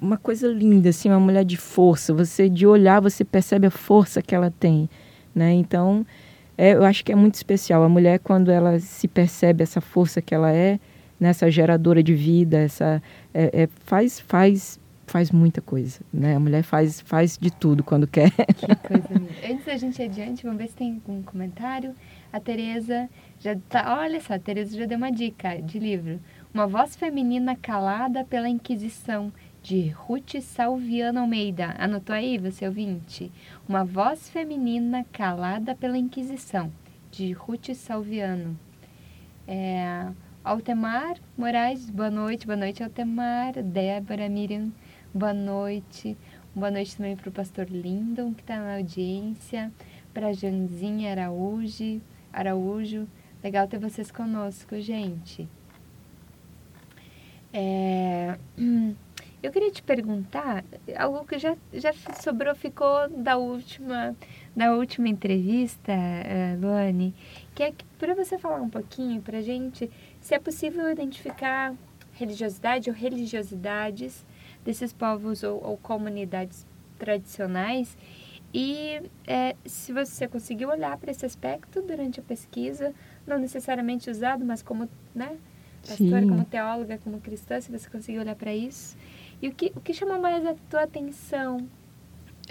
[0.00, 2.14] uma coisa linda, assim, uma mulher de força.
[2.14, 4.88] Você de olhar você percebe a força que ela tem,
[5.34, 5.52] né?
[5.52, 6.06] Então
[6.58, 7.84] é, eu acho que é muito especial.
[7.84, 10.80] A mulher, quando ela se percebe essa força que ela é,
[11.18, 13.02] nessa geradora de vida, essa
[13.32, 16.36] é, é, faz faz faz muita coisa, né?
[16.36, 18.30] A mulher faz faz de tudo quando quer.
[18.30, 19.08] Que coisa
[19.50, 21.94] Antes da gente ir adiante, vamos ver se tem um comentário.
[22.32, 23.08] A Tereza
[23.40, 26.20] já tá, olha só, a Tereza já deu uma dica de livro.
[26.52, 31.74] Uma voz feminina calada pela Inquisição, de Ruth Salviano Almeida.
[31.78, 33.30] Anotou aí, você ouvinte?
[33.68, 36.72] Uma voz feminina calada pela Inquisição,
[37.10, 38.58] de Ruth Salviano.
[39.46, 40.06] É,
[40.48, 42.46] Altemar Moraes, boa noite.
[42.46, 43.62] Boa noite, Altemar.
[43.62, 44.72] Débora, Miriam,
[45.12, 46.16] boa noite.
[46.54, 49.70] Boa noite também para o pastor Lindon, que está na audiência.
[50.14, 52.00] Para Janzinha Araújo,
[52.32, 53.06] Araújo.
[53.44, 55.46] Legal ter vocês conosco, gente.
[57.52, 58.38] É...
[59.40, 60.64] Eu queria te perguntar
[60.96, 64.16] algo que já, já sobrou, ficou da última,
[64.56, 67.14] da última entrevista, uh, Luane,
[67.54, 69.88] que é para você falar um pouquinho para gente
[70.20, 71.74] se é possível identificar
[72.12, 74.26] religiosidade ou religiosidades
[74.64, 76.66] desses povos ou, ou comunidades
[76.98, 77.96] tradicionais
[78.52, 82.94] e é, se você conseguiu olhar para esse aspecto durante a pesquisa,
[83.26, 85.36] não necessariamente usado, mas como né,
[85.86, 86.28] pastora, Sim.
[86.28, 88.96] como teóloga, como cristã, se você conseguiu olhar para isso.
[89.42, 91.66] E o que, o que chamou mais a tua atenção?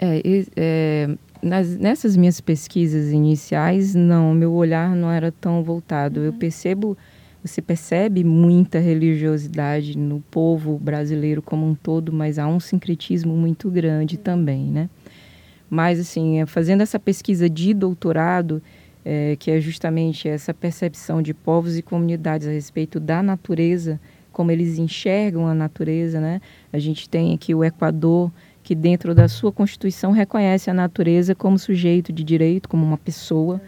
[0.00, 0.22] É,
[0.56, 1.08] é,
[1.42, 6.20] nas, nessas minhas pesquisas iniciais, não, meu olhar não era tão voltado.
[6.20, 6.26] Uhum.
[6.26, 6.96] Eu percebo,
[7.44, 13.70] você percebe muita religiosidade no povo brasileiro como um todo, mas há um sincretismo muito
[13.70, 14.22] grande uhum.
[14.22, 14.90] também, né?
[15.70, 18.62] Mas, assim, é, fazendo essa pesquisa de doutorado,
[19.04, 24.00] é, que é justamente essa percepção de povos e comunidades a respeito da natureza,
[24.32, 26.40] como eles enxergam a natureza, né?
[26.72, 28.30] A gente tem aqui o Equador,
[28.62, 33.60] que dentro da sua constituição reconhece a natureza como sujeito de direito, como uma pessoa.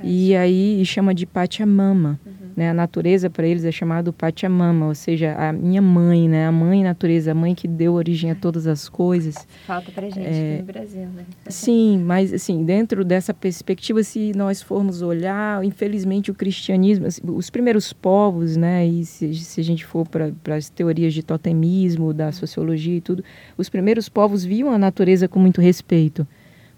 [0.00, 2.18] É e aí chama de Pachamama.
[2.24, 2.32] Uhum.
[2.56, 2.70] Né?
[2.70, 6.46] A natureza para eles é chamado Pachamama, ou seja, a minha mãe, né?
[6.46, 9.46] a mãe natureza, a mãe que deu origem a todas as coisas.
[9.66, 11.24] Falta para gente é, no Brasil, né?
[11.48, 17.50] Sim, mas assim, dentro dessa perspectiva, se nós formos olhar, infelizmente o cristianismo, assim, os
[17.50, 18.86] primeiros povos, né?
[18.86, 23.24] e se, se a gente for para as teorias de totemismo, da sociologia e tudo,
[23.56, 26.26] os primeiros povos viam a natureza com muito respeito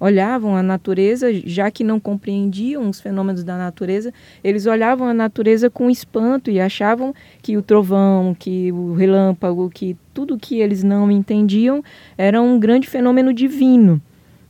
[0.00, 5.68] olhavam a natureza, já que não compreendiam os fenômenos da natureza, eles olhavam a natureza
[5.68, 11.10] com espanto e achavam que o trovão, que o relâmpago, que tudo que eles não
[11.10, 11.84] entendiam
[12.16, 14.00] era um grande fenômeno divino.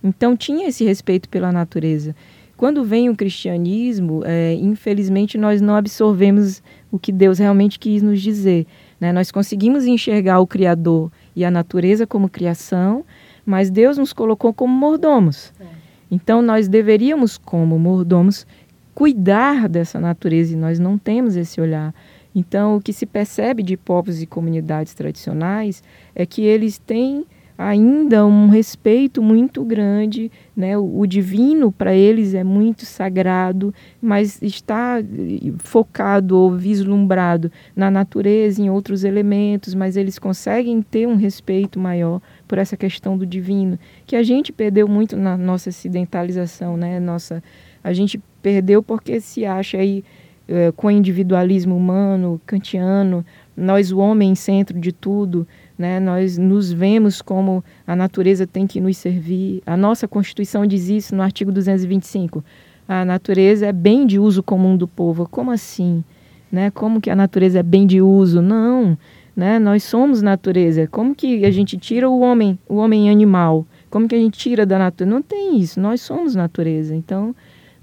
[0.03, 2.15] Então tinha esse respeito pela natureza.
[2.57, 8.21] Quando vem o cristianismo, é, infelizmente nós não absorvemos o que Deus realmente quis nos
[8.21, 8.67] dizer.
[9.01, 9.13] Né?
[9.13, 13.03] Nós conseguimos enxergar o Criador e a natureza como criação,
[13.45, 15.53] mas Deus nos colocou como mordomos.
[15.61, 15.65] É.
[16.11, 18.47] Então nós deveríamos, como mordomos,
[18.95, 21.95] cuidar dessa natureza e nós não temos esse olhar.
[22.35, 25.83] Então o que se percebe de povos e comunidades tradicionais
[26.15, 27.25] é que eles têm
[27.61, 30.79] ainda um respeito muito grande, né?
[30.79, 37.91] O, o divino para eles é muito sagrado, mas está eh, focado ou vislumbrado na
[37.91, 43.25] natureza, em outros elementos, mas eles conseguem ter um respeito maior por essa questão do
[43.25, 46.99] divino, que a gente perdeu muito na nossa acidentalização, né?
[46.99, 47.41] Nossa,
[47.83, 50.03] a gente perdeu porque se acha aí
[50.49, 53.25] é, com o individualismo humano, kantiano,
[53.57, 55.47] nós o homem em centro de tudo,
[55.79, 56.01] né?
[56.01, 59.63] Nós nos vemos como a natureza tem que nos servir.
[59.65, 62.45] A nossa Constituição diz isso no artigo 225.
[62.89, 65.25] A natureza é bem de uso comum do povo.
[65.31, 66.03] Como assim?
[66.51, 66.69] Né?
[66.73, 68.43] Como que a natureza é bem de uso?
[68.43, 68.99] Não,
[69.35, 69.59] né?
[69.59, 70.87] Nós somos natureza.
[70.87, 73.67] Como que a gente tira o homem, o homem animal?
[73.89, 75.15] Como que a gente tira da natureza?
[75.15, 75.81] Não tem isso.
[75.81, 76.95] Nós somos natureza.
[76.95, 77.35] Então,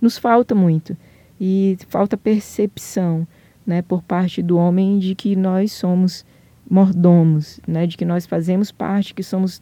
[0.02, 0.96] nos falta muito
[1.40, 3.28] e falta percepção,
[3.66, 6.26] né, por parte do homem de que nós somos
[6.70, 9.62] mordomos, né, de que nós fazemos parte, que somos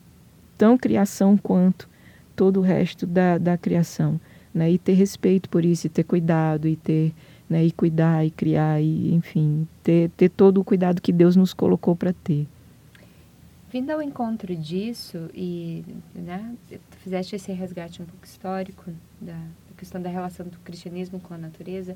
[0.57, 1.89] tão criação quanto
[2.35, 4.19] todo o resto da, da criação.
[4.53, 7.13] Né, e ter respeito por isso, e ter cuidado, e ter
[7.49, 11.53] né, e cuidar, e criar, e enfim, ter, ter todo o cuidado que Deus nos
[11.53, 12.47] colocou para ter.
[13.71, 15.83] Vindo ao encontro disso, e
[16.13, 16.55] né,
[17.03, 21.37] fizeste esse resgate um pouco histórico da, da questão da relação do cristianismo com a
[21.37, 21.95] natureza,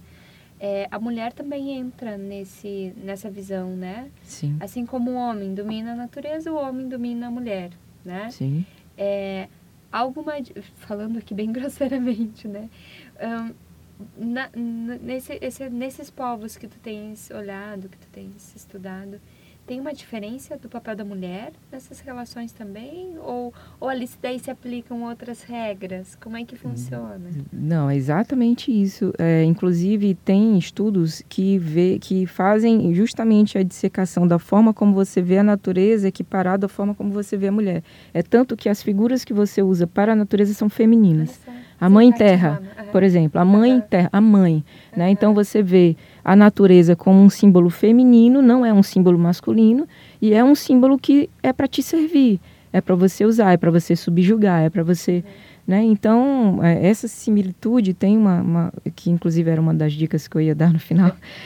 [0.60, 4.10] é, a mulher também entra nesse, nessa visão, né?
[4.24, 4.58] Sim.
[4.60, 7.72] Assim como o homem domina a natureza, o homem domina a mulher,
[8.04, 8.30] né?
[8.30, 8.66] Sim.
[8.98, 9.48] É,
[9.90, 10.34] alguma,
[10.76, 12.70] falando aqui bem grosseiramente, né?
[13.22, 13.54] Um,
[14.18, 19.20] na, nesse, esse, nesses povos que tu tens olhado, que tu tens estudado,
[19.70, 23.16] tem uma diferença do papel da mulher nessas relações também?
[23.20, 26.18] Ou, ou ali daí se aplicam outras regras?
[26.20, 27.30] Como é que funciona?
[27.54, 29.14] Não, é exatamente isso.
[29.20, 35.22] É, inclusive, tem estudos que, vê, que fazem justamente a dissecação da forma como você
[35.22, 37.84] vê a natureza equiparada à forma como você vê a mulher.
[38.12, 41.40] É tanto que as figuras que você usa para a natureza são femininas.
[41.80, 42.62] A mãe terra,
[42.92, 44.64] por exemplo, a mãe terra, a mãe,
[44.96, 45.10] né?
[45.10, 49.88] Então você vê a natureza como um símbolo feminino, não é um símbolo masculino,
[50.22, 52.40] e é um símbolo que é para te servir,
[52.74, 55.24] é para você usar, é para você subjugar, é para você.
[55.70, 55.84] Né?
[55.84, 60.42] Então, é, essa similitude tem uma, uma, que inclusive era uma das dicas que eu
[60.42, 61.16] ia dar no final.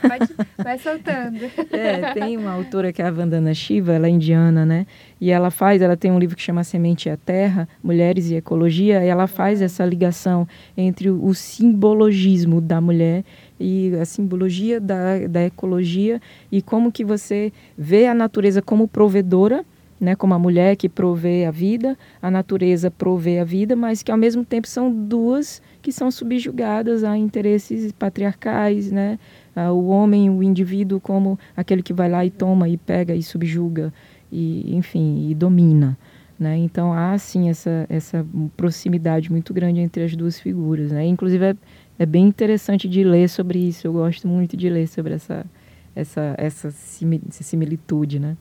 [0.00, 1.40] Pode, vai soltando.
[1.74, 4.86] É, tem uma autora que é a Vandana Shiva, ela é indiana, né?
[5.20, 8.36] E ela faz, ela tem um livro que chama Semente e a Terra, Mulheres e
[8.36, 10.46] Ecologia, e ela faz essa ligação
[10.76, 13.24] entre o, o simbologismo da mulher
[13.58, 16.20] e a simbologia da, da ecologia
[16.52, 19.64] e como que você vê a natureza como provedora,
[20.04, 24.12] né, como a mulher que provê a vida, a natureza provê a vida, mas que
[24.12, 29.18] ao mesmo tempo são duas que são subjugadas a interesses patriarcais, né?
[29.56, 33.92] O homem, o indivíduo como aquele que vai lá e toma e pega e subjuga
[34.30, 35.96] e enfim, e domina.
[36.38, 36.56] Né?
[36.58, 38.26] Então há sim essa, essa
[38.56, 40.90] proximidade muito grande entre as duas figuras.
[40.90, 41.06] Né?
[41.06, 41.56] Inclusive é,
[42.00, 43.86] é bem interessante de ler sobre isso.
[43.86, 45.46] Eu gosto muito de ler sobre essa,
[45.94, 48.18] essa, essa similitude.
[48.18, 48.36] Né?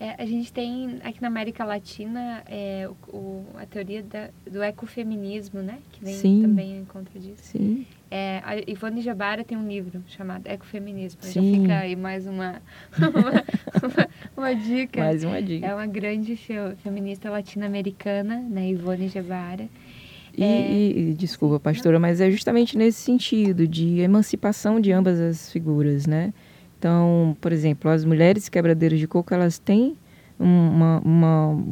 [0.00, 4.62] É, a gente tem aqui na América Latina é, o, o, a teoria da, do
[4.62, 5.78] ecofeminismo, né?
[5.92, 6.40] Que vem Sim.
[6.40, 7.42] também em contra disso.
[7.42, 7.84] Sim.
[8.10, 11.22] É, a Ivone Jabara tem um livro chamado Ecofeminismo.
[11.22, 11.32] Sim.
[11.32, 12.62] Já fica aí mais uma,
[12.96, 15.00] uma, uma, uma, dica.
[15.00, 15.66] Mais uma dica.
[15.66, 16.34] É uma grande
[16.82, 18.70] feminista latino-americana, né?
[18.70, 19.68] Ivone Jabara.
[20.34, 20.72] E, é...
[20.72, 26.32] e, desculpa, pastora, mas é justamente nesse sentido de emancipação de ambas as figuras, né?
[26.80, 29.98] Então, por exemplo, as mulheres quebradeiras de coco, elas têm
[30.38, 31.62] uma, uma,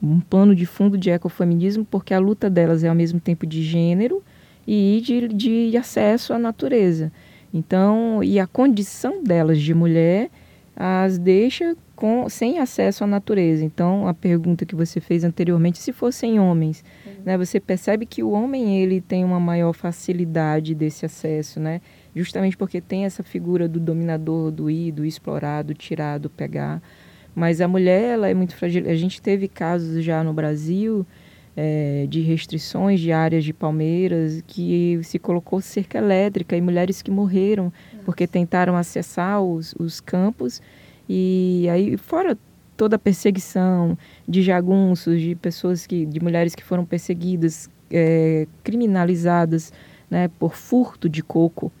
[0.00, 3.64] um plano de fundo de ecofeminismo, porque a luta delas é ao mesmo tempo de
[3.64, 4.22] gênero
[4.64, 7.10] e de, de acesso à natureza.
[7.52, 10.30] Então, e a condição delas de mulher
[10.76, 13.64] as deixa com, sem acesso à natureza.
[13.64, 17.12] Então, a pergunta que você fez anteriormente, se fossem homens, uhum.
[17.24, 21.80] né, você percebe que o homem ele tem uma maior facilidade desse acesso, né?
[22.14, 26.82] Justamente porque tem essa figura do dominador, do ir, do explorado, tirado, pegar.
[27.34, 28.88] Mas a mulher, ela é muito frágil.
[28.88, 31.04] A gente teve casos já no Brasil
[31.56, 37.10] é, de restrições de áreas de palmeiras que se colocou cerca elétrica e mulheres que
[37.10, 38.04] morreram Nossa.
[38.04, 40.62] porque tentaram acessar os, os campos.
[41.08, 42.38] E aí, fora
[42.76, 43.96] toda a perseguição
[44.26, 49.72] de jagunços, de pessoas que, de mulheres que foram perseguidas, é, criminalizadas
[50.10, 51.72] né, por furto de coco.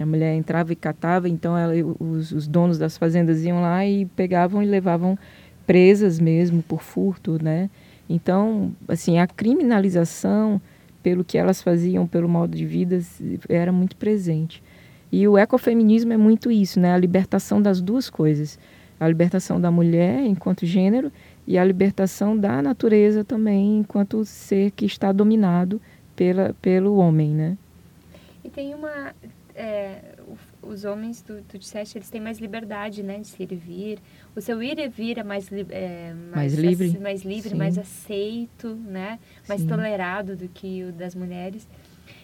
[0.00, 4.04] A mulher entrava e catava, então ela, os, os, donos das fazendas iam lá e
[4.06, 5.18] pegavam e levavam
[5.66, 7.70] presas mesmo por furto, né?
[8.08, 10.60] Então, assim, a criminalização
[11.02, 13.00] pelo que elas faziam, pelo modo de vida,
[13.48, 14.62] era muito presente.
[15.10, 16.92] E o ecofeminismo é muito isso, né?
[16.92, 18.58] A libertação das duas coisas.
[18.98, 21.12] A libertação da mulher enquanto gênero
[21.46, 25.80] e a libertação da natureza também enquanto ser que está dominado
[26.16, 27.58] pela, pelo homem, né?
[28.44, 29.14] E tem uma
[29.56, 30.14] é,
[30.62, 33.98] os homens, tu, disseste, eles têm mais liberdade, né, de se ir e vir.
[34.34, 38.74] O seu ir e vir é mais, é, mais, mais livre, mais, livre mais aceito,
[38.74, 39.66] né, mais Sim.
[39.66, 41.66] tolerado do que o das mulheres.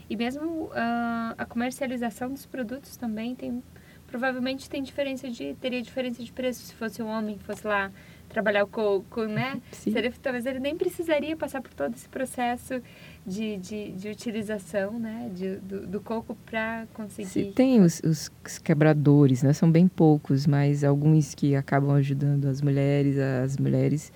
[0.08, 3.62] E mesmo uh, a comercialização dos produtos também tem,
[4.06, 7.90] provavelmente tem diferença de, teria diferença de preço se fosse um homem que fosse lá
[8.28, 9.60] trabalhar o coco, né?
[9.72, 12.82] Seria, talvez ele nem precisaria passar por todo esse processo
[13.26, 17.28] de, de, de utilização né, de, do, do coco para conseguir.
[17.28, 19.52] Sim, tem os, os, quebradores, né?
[19.52, 24.12] São bem poucos, mas alguns que acabam ajudando as mulheres, as mulheres.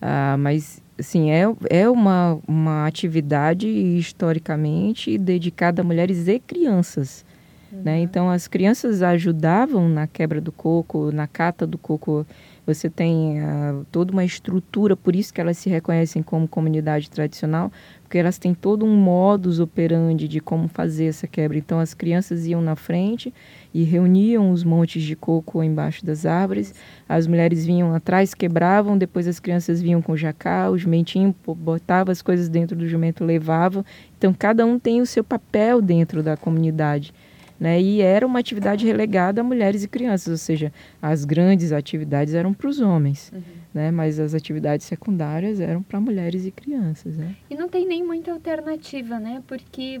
[0.00, 7.24] Ah, mas, assim, é, é uma, uma atividade historicamente dedicada a mulheres e crianças.
[7.70, 7.78] Né?
[7.78, 7.82] Uhum.
[7.84, 8.00] Né?
[8.00, 12.26] Então, as crianças ajudavam na quebra do coco, na cata do coco
[12.66, 17.72] você tem uh, toda uma estrutura, por isso que elas se reconhecem como comunidade tradicional,
[18.10, 21.56] porque elas têm todo um modus operandi de como fazer essa quebra.
[21.56, 23.32] Então as crianças iam na frente
[23.72, 26.74] e reuniam os montes de coco embaixo das árvores,
[27.08, 32.10] as mulheres vinham atrás, quebravam, depois as crianças vinham com o jacá, o jumentinho botava
[32.10, 33.84] as coisas dentro do jumento, levavam.
[34.18, 37.14] Então cada um tem o seu papel dentro da comunidade.
[37.60, 37.80] Né?
[37.80, 42.52] E era uma atividade relegada a mulheres e crianças, ou seja, as grandes atividades eram
[42.52, 43.40] para os homens, uhum.
[43.72, 43.90] Né?
[43.90, 47.16] mas as atividades secundárias eram para mulheres e crianças.
[47.16, 47.36] Né?
[47.48, 49.42] E não tem nem muita alternativa, né?
[49.46, 50.00] Porque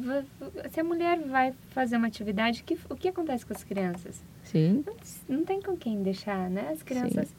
[0.70, 4.22] se a mulher vai fazer uma atividade, que, o que acontece com as crianças?
[4.44, 4.84] Sim.
[4.86, 6.68] Não, não tem com quem deixar, né?
[6.72, 7.28] As crianças...
[7.28, 7.34] Sim.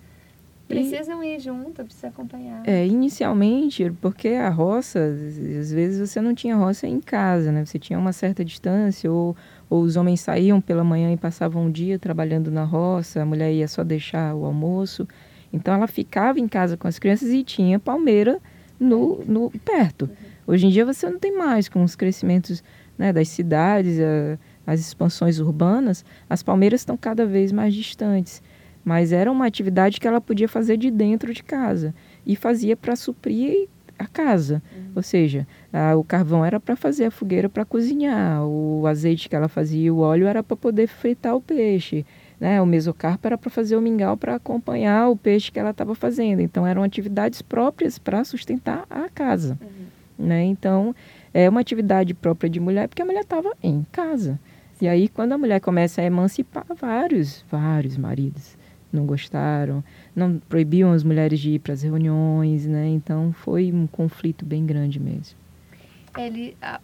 [0.71, 2.63] Precisam ir junto, precisa acompanhar.
[2.65, 7.65] É, inicialmente, porque a roça, às vezes você não tinha roça em casa, né?
[7.65, 9.35] Você tinha uma certa distância, ou,
[9.69, 13.51] ou os homens saíam pela manhã e passavam um dia trabalhando na roça, a mulher
[13.51, 15.05] ia só deixar o almoço.
[15.51, 18.39] Então ela ficava em casa com as crianças e tinha palmeira
[18.79, 20.09] no, no perto.
[20.47, 22.63] Hoje em dia você não tem mais, com os crescimentos
[22.97, 28.41] né, das cidades, a, as expansões urbanas, as palmeiras estão cada vez mais distantes.
[28.83, 31.93] Mas era uma atividade que ela podia fazer de dentro de casa
[32.25, 34.61] e fazia para suprir a casa.
[34.75, 34.91] Uhum.
[34.95, 39.35] Ou seja, a, o carvão era para fazer a fogueira para cozinhar, o azeite que
[39.35, 42.05] ela fazia, o óleo era para poder fritar o peixe,
[42.41, 42.59] né?
[42.59, 46.41] O mesocarpo era para fazer o mingau para acompanhar o peixe que ela estava fazendo.
[46.41, 50.25] Então eram atividades próprias para sustentar a casa, uhum.
[50.25, 50.43] né?
[50.45, 50.95] Então
[51.31, 54.39] é uma atividade própria de mulher porque a mulher estava em casa.
[54.81, 58.59] E aí quando a mulher começa a emancipar vários, vários maridos
[58.91, 59.81] não gostaram,
[60.13, 62.87] não proibiam as mulheres de ir para as reuniões, né?
[62.89, 65.37] Então foi um conflito bem grande mesmo.
[66.17, 66.81] Ele a...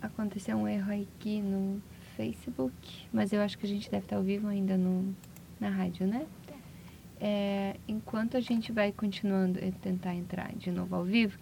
[0.00, 1.82] aconteceu um erro aqui no
[2.20, 2.74] Facebook,
[3.10, 5.14] mas eu acho que a gente deve estar ao vivo ainda no,
[5.58, 6.26] na rádio, né?
[7.18, 11.38] É, enquanto a gente vai continuando a tentar entrar de novo ao vivo,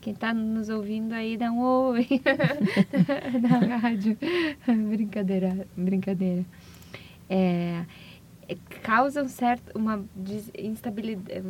[0.00, 2.06] quem está nos ouvindo aí dá um oi
[3.40, 4.16] na rádio.
[4.88, 6.44] brincadeira, brincadeira.
[7.28, 7.84] É,
[8.48, 10.04] é, causa um certo, uma
[10.58, 11.42] instabilidade,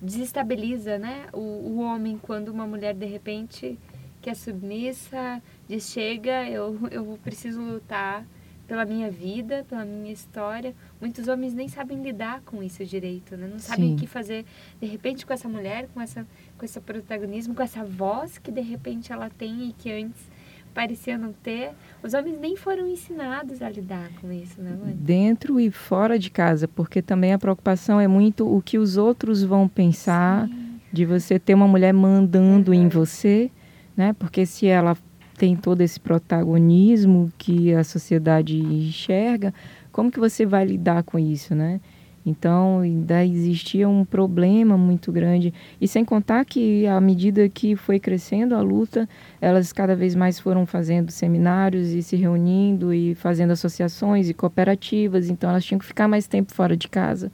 [0.00, 3.78] desestabiliza né, o, o homem quando uma mulher de repente
[4.26, 8.24] que é submissa, diz chega, eu, eu preciso lutar
[8.66, 10.74] pela minha vida, pela minha história.
[11.00, 13.48] Muitos homens nem sabem lidar com isso direito, né?
[13.50, 13.94] Não sabem Sim.
[13.94, 14.44] o que fazer
[14.80, 16.26] de repente com essa mulher, com essa
[16.58, 20.36] com esse protagonismo, com essa voz que de repente ela tem e que antes
[20.74, 21.70] parecia não ter.
[22.02, 24.94] Os homens nem foram ensinados a lidar com isso, né, mãe?
[24.94, 29.42] Dentro e fora de casa, porque também a preocupação é muito o que os outros
[29.42, 30.80] vão pensar Sim.
[30.92, 32.76] de você ter uma mulher mandando uhum.
[32.76, 33.50] em você,
[33.96, 34.12] né?
[34.18, 34.94] Porque se ela
[35.36, 39.52] tem todo esse protagonismo que a sociedade enxerga,
[39.92, 41.80] como que você vai lidar com isso, né?
[42.26, 45.54] Então, ainda existia um problema muito grande.
[45.80, 49.08] E sem contar que, à medida que foi crescendo a luta,
[49.40, 55.30] elas cada vez mais foram fazendo seminários e se reunindo e fazendo associações e cooperativas.
[55.30, 57.30] Então, elas tinham que ficar mais tempo fora de casa.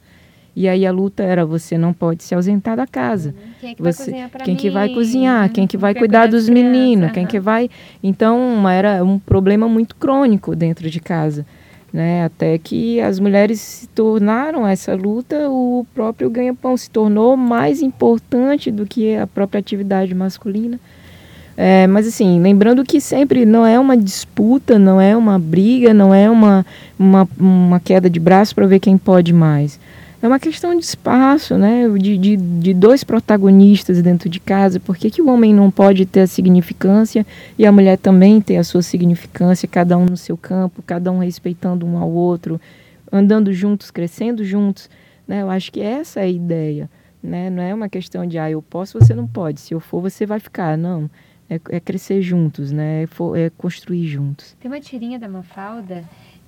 [0.55, 3.29] E aí a luta era você não pode se ausentar da casa.
[3.29, 3.53] Uhum.
[3.59, 4.59] Quem é que você, vai cozinhar Quem mim?
[4.59, 7.69] que vai cozinhar, quem que vai cuidar dos meninos, quem que vai...
[8.03, 11.43] Então, era um problema muito crônico dentro de casa.
[11.91, 12.25] Né?
[12.25, 18.71] Até que as mulheres se tornaram essa luta, o próprio ganha-pão se tornou mais importante
[18.71, 20.79] do que a própria atividade masculina.
[21.55, 26.13] É, mas assim, lembrando que sempre não é uma disputa, não é uma briga, não
[26.13, 26.65] é uma,
[26.97, 29.79] uma, uma queda de braço para ver quem pode mais
[30.23, 31.85] é uma questão de espaço, né?
[31.99, 34.79] De, de, de, dois protagonistas dentro de casa.
[34.79, 37.27] Por que, que o homem não pode ter a significância
[37.59, 41.19] e a mulher também ter a sua significância, cada um no seu campo, cada um
[41.19, 42.59] respeitando um ao outro,
[43.11, 44.89] andando juntos, crescendo juntos?
[45.27, 45.41] Né?
[45.41, 46.89] Eu acho que essa é a ideia.
[47.21, 47.49] Né?
[47.49, 49.59] Não é uma questão de, ah, eu posso, você não pode.
[49.59, 50.77] Se eu for, você vai ficar.
[50.77, 51.11] Não.
[51.49, 53.03] É, é crescer juntos, né?
[53.03, 54.55] É, for, é, construir juntos.
[54.61, 56.01] Tem uma tirinha da Mafalda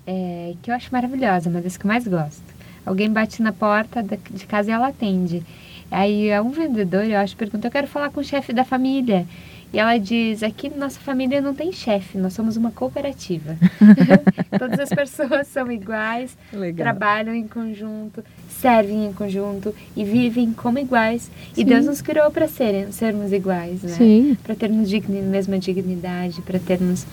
[0.07, 2.54] é, que eu acho maravilhosa, uma das que eu mais gosto
[2.85, 5.43] Alguém bate na porta de casa e ela atende.
[5.89, 9.25] Aí um vendedor, eu acho, pergunta: Eu quero falar com o chefe da família.
[9.73, 13.57] E ela diz: Aqui nossa família não tem chefe, nós somos uma cooperativa.
[14.57, 16.85] Todas as pessoas são iguais, Legal.
[16.85, 21.23] trabalham em conjunto, servem em conjunto e vivem como iguais.
[21.23, 21.61] Sim.
[21.61, 23.95] E Deus nos criou para sermos iguais, né?
[24.43, 27.05] Para termos digni, mesma dignidade, para termos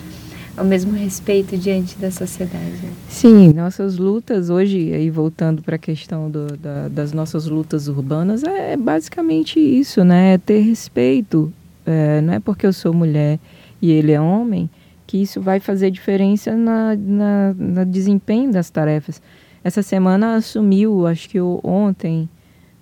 [0.59, 2.81] o mesmo respeito diante da sociedade.
[3.09, 8.43] Sim, nossas lutas hoje, aí voltando para a questão do, da, das nossas lutas urbanas,
[8.45, 10.35] é, basicamente isso, né?
[10.35, 11.53] É ter respeito.
[11.87, 13.39] É, não é porque eu sou mulher
[13.81, 14.69] e ele é homem
[15.07, 19.21] que isso vai fazer diferença na, na, na desempenho das tarefas.
[19.65, 22.29] Essa semana assumiu, acho que ontem,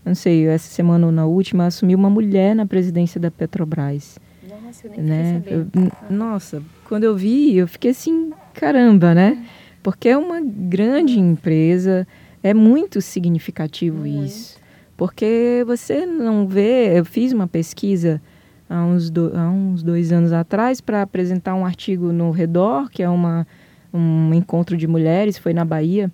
[0.04, 4.18] não sei, essa semana ou na última, assumiu uma mulher na presidência da Petrobras.
[4.48, 5.42] Nossa, eu nem né?
[5.46, 5.66] Eu,
[6.08, 9.46] nossa, quando eu vi, eu fiquei assim, caramba, né?
[9.80, 12.04] Porque é uma grande empresa,
[12.42, 14.26] é muito significativo muito.
[14.26, 14.58] isso.
[14.96, 18.20] Porque você não vê, eu fiz uma pesquisa
[18.68, 23.04] há uns, do, há uns dois anos atrás para apresentar um artigo no Redor, que
[23.04, 23.46] é uma,
[23.94, 26.10] um encontro de mulheres, foi na Bahia.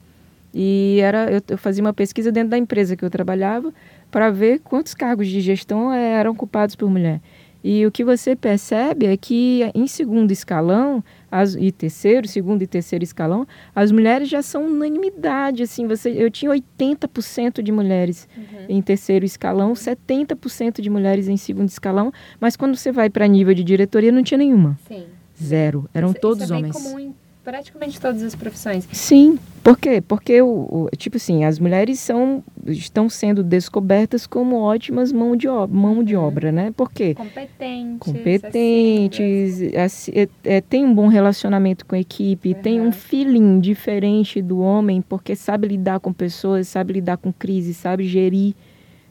[0.53, 3.73] E era, eu, eu fazia uma pesquisa dentro da empresa que eu trabalhava
[4.11, 7.23] para ver quantos cargos de gestão eram ocupados por mulher.
[7.69, 12.67] E o que você percebe é que em segundo escalão, as, e terceiro, segundo e
[12.67, 13.45] terceiro escalão,
[13.75, 15.65] as mulheres já são unanimidade.
[15.65, 18.67] Assim, você, eu tinha 80% de mulheres uhum.
[18.69, 23.53] em terceiro escalão, 70% de mulheres em segundo escalão, mas quando você vai para nível
[23.53, 24.79] de diretoria, não tinha nenhuma.
[24.87, 25.07] Sim.
[25.43, 25.91] Zero.
[25.93, 26.73] Eram isso, todos isso é homens.
[26.73, 27.13] Comum
[27.47, 28.89] praticamente todas as profissões.
[28.91, 30.01] Sim, por quê?
[30.01, 35.47] Porque, o, o, tipo assim, as mulheres são, estão sendo descobertas como ótimas mão de,
[35.47, 36.25] obra, mão de uhum.
[36.25, 36.75] obra, né?
[36.77, 37.15] Por quê?
[37.15, 37.99] Competentes.
[38.01, 42.61] Competentes, assim, é, é, tem um bom relacionamento com a equipe, uhum.
[42.61, 47.73] tem um feeling diferente do homem, porque sabe lidar com pessoas, sabe lidar com crise,
[47.73, 48.55] sabe gerir,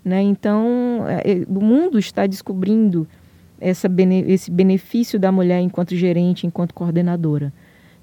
[0.03, 0.21] né?
[0.21, 3.07] Então, é, é o mundo está descobrindo
[3.61, 3.89] essa,
[4.27, 7.53] esse benefício da mulher enquanto gerente, enquanto coordenadora.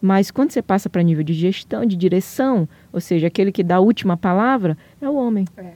[0.03, 3.77] Mas quando você passa para nível de gestão, de direção, ou seja, aquele que dá
[3.77, 5.47] a última palavra, é o homem.
[5.57, 5.71] É.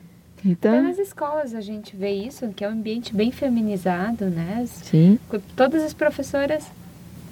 [0.44, 4.64] Então, Até nas escolas a gente vê isso, que é um ambiente bem feminizado, né?
[4.66, 5.16] Sim.
[5.54, 6.66] Todas as professoras,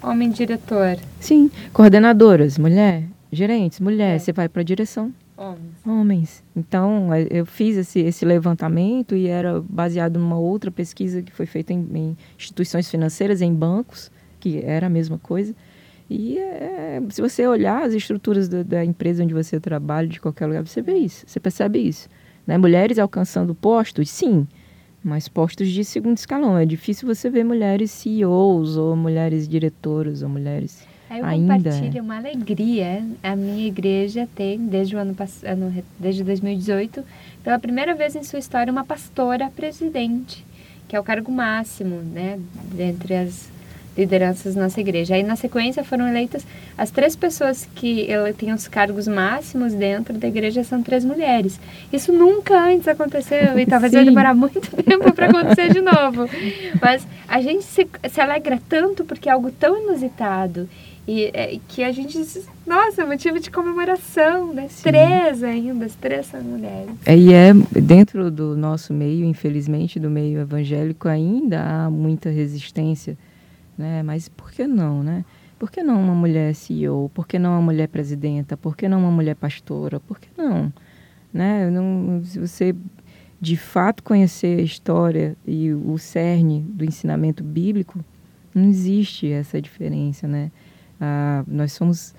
[0.01, 0.97] homem diretor.
[1.19, 3.03] Sim, coordenadoras, mulher.
[3.31, 4.25] Gerentes, mulheres, é.
[4.25, 5.13] você vai para a direção.
[5.37, 5.75] Homens.
[5.85, 6.43] Homens.
[6.55, 11.45] Então, é, eu fiz esse, esse levantamento e era baseado numa outra pesquisa que foi
[11.45, 15.53] feita em, em instituições financeiras, em bancos, que era a mesma coisa.
[16.09, 20.45] E é, se você olhar as estruturas do, da empresa onde você trabalha, de qualquer
[20.45, 22.07] lugar, você vê isso, você percebe isso.
[22.45, 22.57] Né?
[22.57, 24.47] Mulheres alcançando postos, sim,
[25.03, 26.57] mas postos de segundo escalão.
[26.57, 31.55] É difícil você ver mulheres CEOs ou mulheres diretoras ou mulheres eu ainda.
[31.55, 33.05] compartilho uma alegria.
[33.21, 37.03] A minha igreja tem, desde o ano passado, desde 2018,
[37.43, 40.45] pela primeira vez em sua história, uma pastora presidente,
[40.87, 42.39] que é o cargo máximo, né,
[42.73, 43.54] dentre as
[43.97, 45.15] lideranças nossa igreja.
[45.15, 46.45] Aí, na sequência, foram eleitas
[46.77, 51.59] as três pessoas que têm os cargos máximos dentro da igreja, são três mulheres.
[51.91, 56.29] Isso nunca antes aconteceu e talvez vai demorar muito tempo para acontecer de novo.
[56.81, 60.67] Mas a gente se, se alegra tanto porque é algo tão inusitado
[61.07, 62.17] e é, que a gente
[62.65, 64.67] nossa, é motivo de comemoração, né?
[64.69, 64.83] Sim.
[64.83, 66.89] Três ainda, as três são mulheres.
[67.05, 73.15] É, e é dentro do nosso meio, infelizmente, do meio evangélico, ainda há muita resistência,
[73.77, 74.03] né?
[74.03, 75.25] Mas por que não, né?
[75.57, 77.09] Por que não uma mulher CEO?
[77.13, 78.57] Por que não uma mulher presidenta?
[78.57, 79.99] Por que não uma mulher pastora?
[79.99, 80.71] Por que não?
[81.33, 81.69] Né?
[81.69, 82.73] não se você
[83.41, 88.03] de fato conhecer a história e o cerne do ensinamento bíblico,
[88.53, 90.49] não existe essa diferença, né?
[90.99, 92.15] Ah, nós somos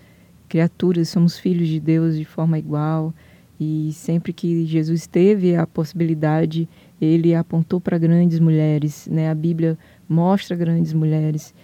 [0.48, 3.14] criaturas, somos filhos de Deus de forma igual.
[3.59, 6.68] E sempre que Jesus teve a possibilidade,
[7.00, 9.09] ele apontou para grandes mulheres.
[9.11, 9.30] Né?
[9.30, 9.78] A Bíblia
[10.09, 11.54] mostra grandes mulheres.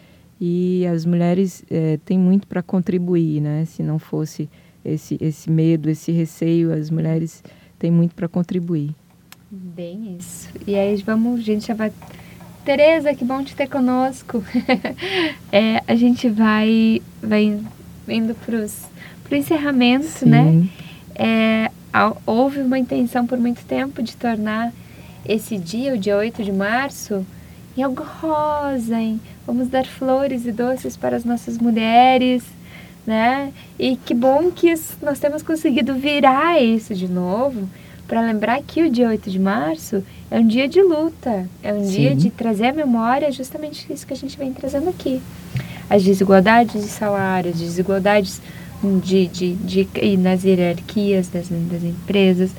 [0.40, 3.40] E as mulheres é, têm muito para contribuir.
[3.40, 3.64] Né?
[3.64, 4.48] Se não fosse
[4.84, 7.42] esse, esse medo, esse receio, as mulheres
[7.78, 8.94] têm muito para contribuir.
[9.50, 10.48] Bem isso.
[10.66, 11.92] E aí vamos, a gente já vai
[12.64, 14.42] Tereza, que bom te ter conosco.
[15.50, 17.58] é, a gente vai, vai
[18.08, 20.26] indo para o encerramento, Sim.
[20.26, 20.68] né?
[21.16, 21.70] É,
[22.24, 24.72] houve uma intenção por muito tempo de tornar
[25.26, 27.26] esse dia, o dia 8 de março,
[27.76, 29.20] em algo rosa, hein?
[29.46, 32.42] Vamos dar flores e doces para as nossas mulheres,
[33.06, 33.52] né?
[33.78, 37.68] E que bom que nós temos conseguido virar isso de novo,
[38.06, 41.84] para lembrar que o dia 8 de março é um dia de luta, é um
[41.84, 41.90] Sim.
[41.90, 45.20] dia de trazer à memória justamente isso que a gente vem trazendo aqui.
[45.88, 48.40] As desigualdades de salário, as desigualdades
[49.02, 52.50] de, de, de, de nas hierarquias das, das empresas,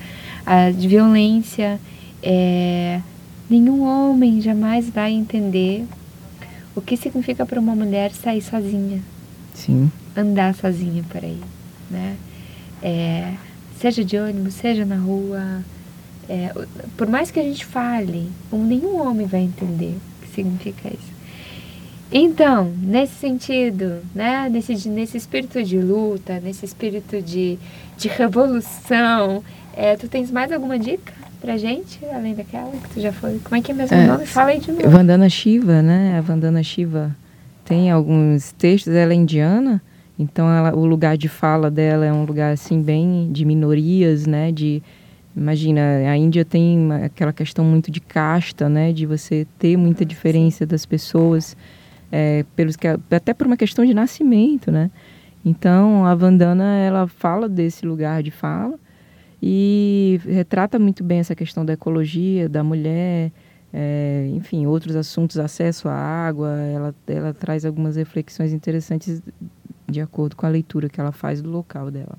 [0.44, 1.78] a violência.
[2.22, 3.00] É,
[3.48, 5.84] nenhum homem jamais vai entender
[6.74, 9.02] o que significa para uma mulher sair sozinha.
[9.54, 9.90] Sim.
[10.16, 11.40] Andar sozinha por aí,
[11.90, 12.16] né?
[12.82, 13.34] É,
[13.80, 15.62] seja de ônibus, seja na rua,
[16.28, 16.52] é,
[16.96, 21.14] por mais que a gente fale, nenhum homem vai entender o que significa isso.
[22.12, 27.58] Então, nesse sentido, né, nesse, nesse espírito de luta, nesse espírito de,
[27.96, 29.42] de revolução,
[29.72, 31.12] é, tu tens mais alguma dica
[31.44, 33.38] pra gente, além daquela que tu já foi?
[33.44, 34.26] Como é que é mesmo é, o nome?
[34.26, 34.88] Fala aí de novo.
[34.88, 36.16] Vandana Shiva, né?
[36.16, 37.14] A Vandana Shiva
[37.66, 39.82] tem alguns textos, ela é indiana,
[40.18, 44.50] então ela, o lugar de fala dela é um lugar assim bem de minorias, né?
[44.50, 44.82] De
[45.36, 45.80] Imagina,
[46.10, 48.90] a Índia tem uma, aquela questão muito de casta, né?
[48.92, 51.54] De você ter muita diferença das pessoas,
[52.10, 54.90] é, pelos que, até por uma questão de nascimento, né?
[55.44, 58.78] Então, a Vandana, ela fala desse lugar de fala
[59.46, 63.30] e retrata muito bem essa questão da ecologia, da mulher,
[63.74, 66.48] é, enfim, outros assuntos, acesso à água.
[66.48, 69.22] Ela, ela traz algumas reflexões interessantes
[69.86, 72.16] de acordo com a leitura que ela faz do local dela.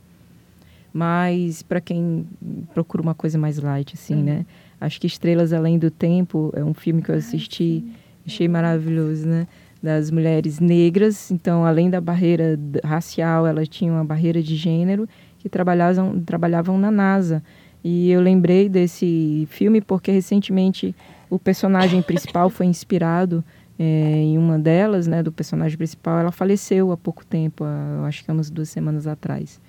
[0.94, 2.28] Mas para quem
[2.76, 4.24] procura uma coisa mais light, assim, uhum.
[4.24, 4.46] né?
[4.80, 7.96] Acho que Estrelas Além do Tempo é um filme que eu assisti, Ai,
[8.28, 9.48] achei maravilhoso, né?
[9.82, 11.32] Das mulheres negras.
[11.32, 15.10] Então, além da barreira racial, elas tinham uma barreira de gênero
[15.46, 17.43] que trabalhavam, trabalhavam na NASA.
[17.84, 20.96] E eu lembrei desse filme porque recentemente
[21.30, 23.43] o personagem principal foi inspirado
[23.78, 26.18] é, em uma delas, né, do personagem principal.
[26.18, 29.62] Ela faleceu há pouco tempo, há, acho que há umas duas semanas atrás.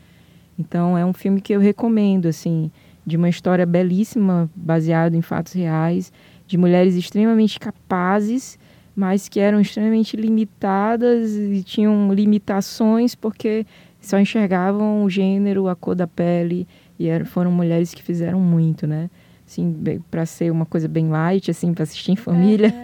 [0.58, 2.70] Então é um filme que eu recomendo, assim,
[3.04, 6.10] de uma história belíssima, baseado em fatos reais,
[6.46, 8.58] de mulheres extremamente capazes,
[8.96, 13.66] mas que eram extremamente limitadas e tinham limitações porque
[14.06, 16.66] só enxergavam o gênero, a cor da pele
[16.98, 19.10] e eram, foram mulheres que fizeram muito, né?
[19.46, 22.74] Assim, para ser uma coisa bem light, assim, para assistir em família.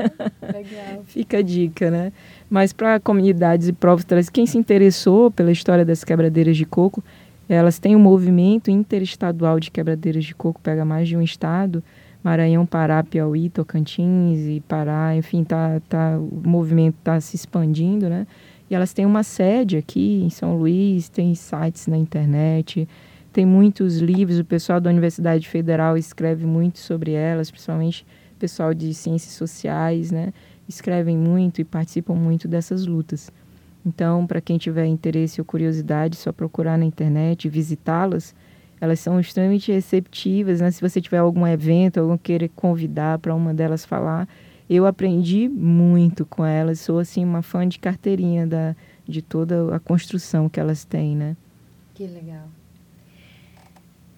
[0.43, 2.12] É, Fica a dica, né?
[2.49, 7.03] Mas para comunidades e provas, quem se interessou pela história das quebradeiras de coco,
[7.49, 11.83] elas têm um movimento interestadual de quebradeiras de coco, pega mais de um estado,
[12.23, 18.27] Maranhão, Pará, Piauí, Tocantins e Pará, enfim, tá, tá, o movimento está se expandindo, né?
[18.73, 22.89] E elas têm uma sede aqui em São Luís, tem sites na internet,
[23.31, 28.73] tem muitos livros, o pessoal da Universidade Federal escreve muito sobre elas, principalmente o pessoal
[28.73, 30.33] de ciências sociais, né?
[30.66, 33.31] Escrevem muito e participam muito dessas lutas.
[33.85, 38.35] Então, para quem tiver interesse ou curiosidade, só procurar na internet, visitá-las.
[38.81, 40.70] Elas são extremamente receptivas, né?
[40.70, 44.27] Se você tiver algum evento, algum querer convidar para uma delas falar,
[44.77, 46.81] eu aprendi muito com elas.
[46.81, 48.75] Sou assim uma fã de carteirinha da
[49.07, 51.37] de toda a construção que elas têm, né?
[51.95, 52.47] Que legal.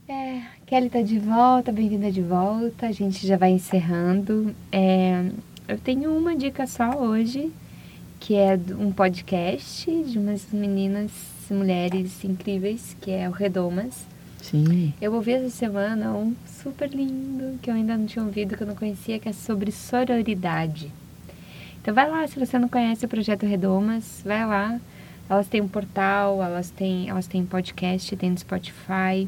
[0.07, 2.87] É, Kelly está de volta, bem-vinda de volta.
[2.87, 4.55] A gente já vai encerrando.
[4.71, 5.31] É,
[5.67, 7.51] eu tenho uma dica só hoje,
[8.21, 11.11] que é um podcast de umas meninas,
[11.51, 14.07] mulheres incríveis, que é o Redomas.
[14.45, 14.93] Sim.
[15.01, 18.67] Eu ouvi essa semana um super lindo, que eu ainda não tinha ouvido, que eu
[18.67, 20.93] não conhecia, que é sobre sororidade.
[21.81, 24.79] Então vai lá, se você não conhece o Projeto Redomas, vai lá.
[25.29, 29.27] Elas têm um portal, elas têm, elas têm podcast, tem no Spotify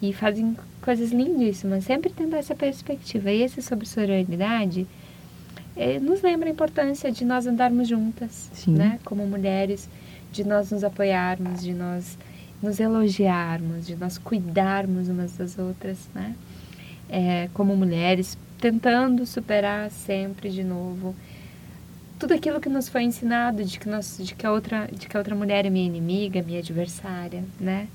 [0.00, 3.32] e fazem coisas lindíssimas, sempre tendo essa perspectiva.
[3.32, 4.86] E esse sobre sororidade
[5.76, 8.74] é, nos lembra a importância de nós andarmos juntas, Sim.
[8.74, 9.00] né?
[9.04, 9.88] Como mulheres,
[10.30, 12.16] de nós nos apoiarmos, de nós
[12.62, 16.34] nos elogiarmos, de nós cuidarmos umas das outras, né?
[17.08, 21.14] É, como mulheres, tentando superar sempre de novo
[22.18, 25.16] tudo aquilo que nos foi ensinado de que nós, de que a outra, de que
[25.16, 27.88] a outra mulher é minha inimiga, minha adversária, né?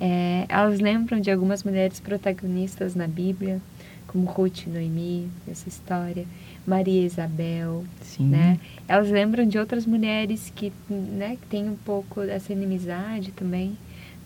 [0.00, 3.60] É, elas lembram de algumas mulheres protagonistas na Bíblia,
[4.08, 6.26] como Ruth e Noemi, essa história,
[6.66, 8.28] Maria Isabel, Sim.
[8.28, 8.58] né?
[8.88, 13.76] Elas lembram de outras mulheres que, né, que têm um pouco dessa inimizade também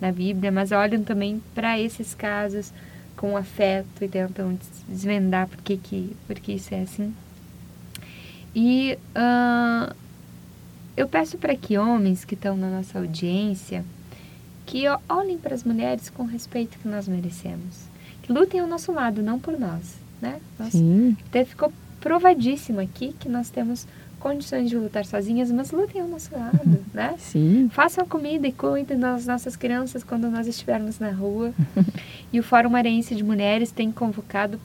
[0.01, 2.73] na Bíblia, mas olham também para esses casos
[3.17, 4.57] com afeto e tentam
[4.89, 7.13] desvendar por que, que, por que isso é assim.
[8.55, 9.95] E uh,
[10.97, 13.85] eu peço para que homens que estão na nossa audiência
[14.65, 17.89] que olhem para as mulheres com o respeito que nós merecemos,
[18.23, 20.41] que lutem ao nosso lado, não por nós, né?
[20.59, 21.17] Nós, Sim.
[21.27, 21.73] Até ficou
[22.09, 23.87] provadíssimo aqui que nós temos
[24.19, 27.15] condições de lutar sozinhas, mas lutem ao nosso lado, né?
[27.19, 27.69] Sim.
[27.71, 31.53] Façam comida e cuidem das nossas crianças quando nós estivermos na rua.
[32.33, 34.59] e o Fórum Marense de Mulheres tem convocado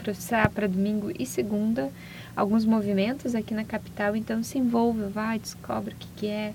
[0.53, 1.91] para domingo e segunda
[2.33, 6.53] alguns movimentos aqui na capital, então se envolva, vai, descobre o que, que é.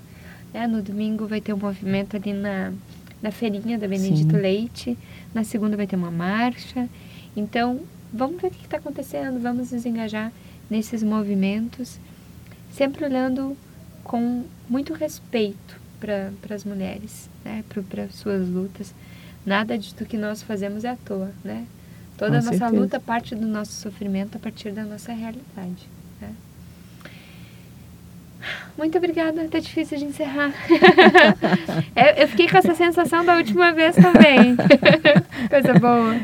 [0.51, 0.65] Né?
[0.65, 2.73] No domingo vai ter um movimento ali na,
[3.21, 4.41] na feirinha da Benedito Sim.
[4.41, 4.97] Leite,
[5.35, 6.89] na segunda vai ter uma marcha.
[7.37, 7.79] Então,
[8.11, 10.31] vamos ver o que está acontecendo, vamos nos engajar
[10.69, 11.99] nesses movimentos,
[12.71, 13.57] sempre olhando
[14.03, 17.63] com muito respeito para as mulheres, né?
[17.89, 18.93] para as suas lutas.
[19.45, 21.65] Nada de do que nós fazemos é à toa, né?
[22.17, 22.81] Toda Com a nossa certeza.
[22.81, 25.87] luta parte do nosso sofrimento a partir da nossa realidade.
[26.19, 26.33] Né?
[28.77, 30.53] Muito obrigada, tá difícil de encerrar.
[31.95, 34.55] Eu, eu fiquei com essa sensação da última vez também.
[35.49, 36.15] Coisa boa.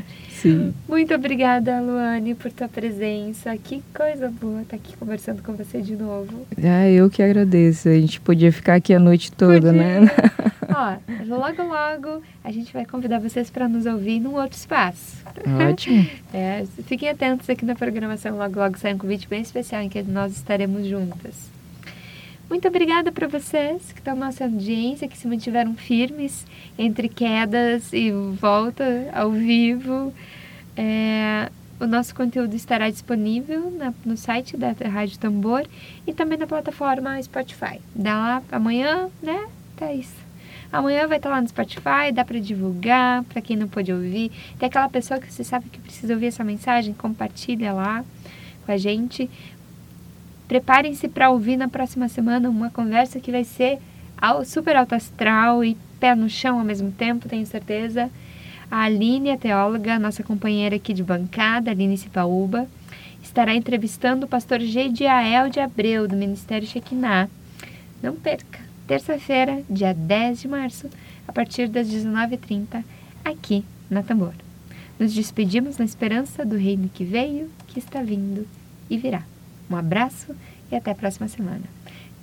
[0.45, 0.73] Sim.
[0.87, 3.57] Muito obrigada, Luane, por tua presença.
[3.57, 6.45] Que coisa boa estar aqui conversando com você de novo.
[6.63, 7.89] Ah, eu que agradeço.
[7.89, 10.01] A gente podia ficar aqui a noite toda, Podia.
[10.01, 10.01] né?
[10.69, 15.23] Ó, logo, logo a gente vai convidar vocês para nos ouvir num outro espaço.
[15.69, 16.05] Ótimo.
[16.35, 18.37] É, fiquem atentos aqui na programação.
[18.37, 21.49] Logo, logo sai um convite bem especial em que nós estaremos juntas.
[22.49, 26.45] Muito obrigada para vocês que estão na nossa audiência, que se mantiveram firmes
[26.77, 30.13] entre quedas e volta ao vivo.
[30.77, 31.49] É,
[31.79, 35.65] o nosso conteúdo estará disponível na- no site da Rádio Tambor
[36.05, 37.79] e também na plataforma Spotify.
[37.93, 39.45] Dá lá amanhã, né?
[39.93, 40.25] Isso.
[40.71, 44.31] Amanhã vai estar lá no Spotify, dá para divulgar para quem não pôde ouvir.
[44.57, 48.03] Tem aquela pessoa que você sabe que precisa ouvir essa mensagem, compartilha lá
[48.65, 49.29] com a gente.
[50.47, 53.79] Preparem-se para ouvir na próxima semana uma conversa que vai ser
[54.45, 58.09] super alto astral e pé no chão ao mesmo tempo, tenho certeza.
[58.69, 62.67] A Aline, a teóloga, nossa companheira aqui de bancada, Aline Cipaúba,
[63.21, 67.29] estará entrevistando o pastor Gediael de Abreu, do Ministério Shekinah.
[68.01, 70.89] Não perca, terça-feira, dia 10 de março,
[71.27, 72.83] a partir das 19h30,
[73.23, 74.33] aqui na Tambor.
[74.99, 78.47] Nos despedimos na esperança do reino que veio, que está vindo
[78.89, 79.23] e virá.
[79.69, 80.35] Um abraço
[80.71, 81.63] e até a próxima semana.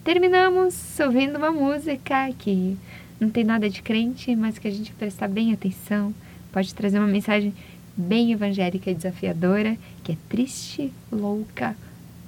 [0.04, 2.76] Terminamos ouvindo uma música que
[3.20, 6.12] não tem nada de crente, mas que a gente prestar bem atenção,
[6.52, 7.52] pode trazer uma mensagem
[7.96, 11.76] bem evangélica e desafiadora, que é Triste, Louca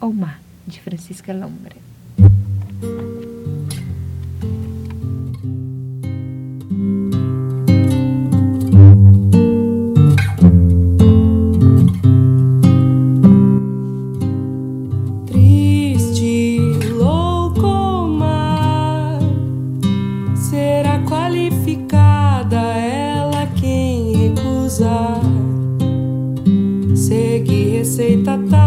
[0.00, 1.76] ou Má, de Francisca Lombra.
[28.04, 28.58] Eita, tá.
[28.58, 28.63] tá.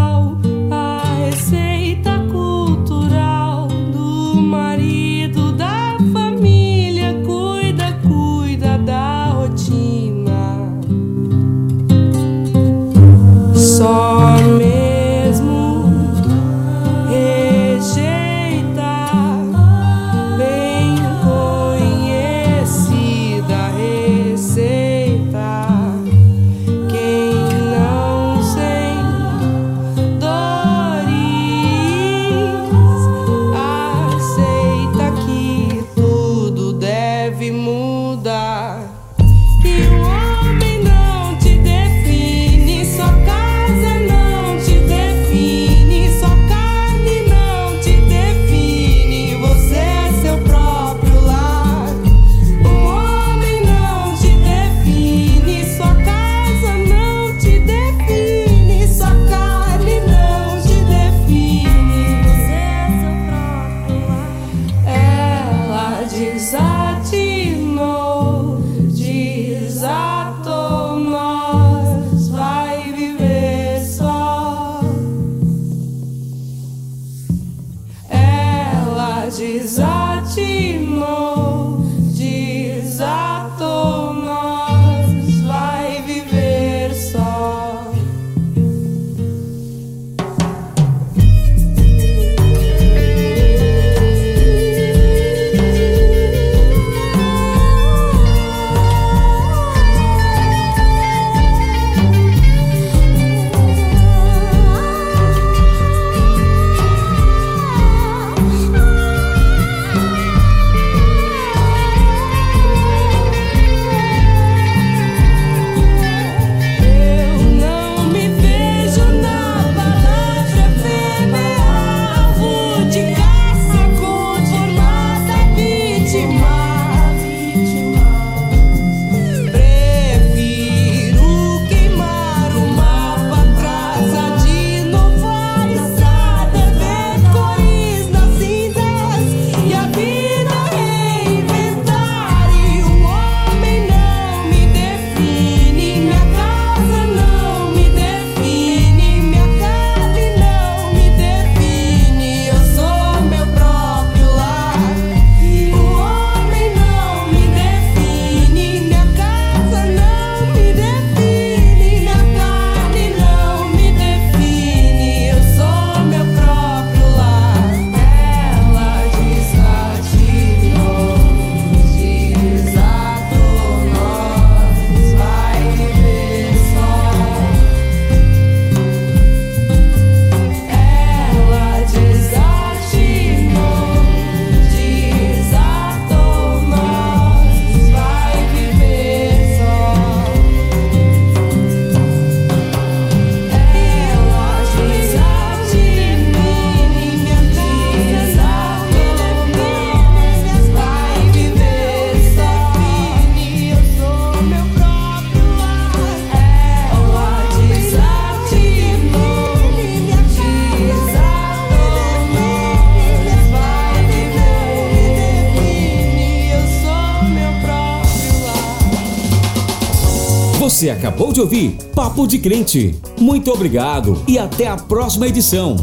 [221.18, 222.96] acabou de ouvir Papo de Crente.
[223.20, 225.76] Muito obrigado e até a próxima edição.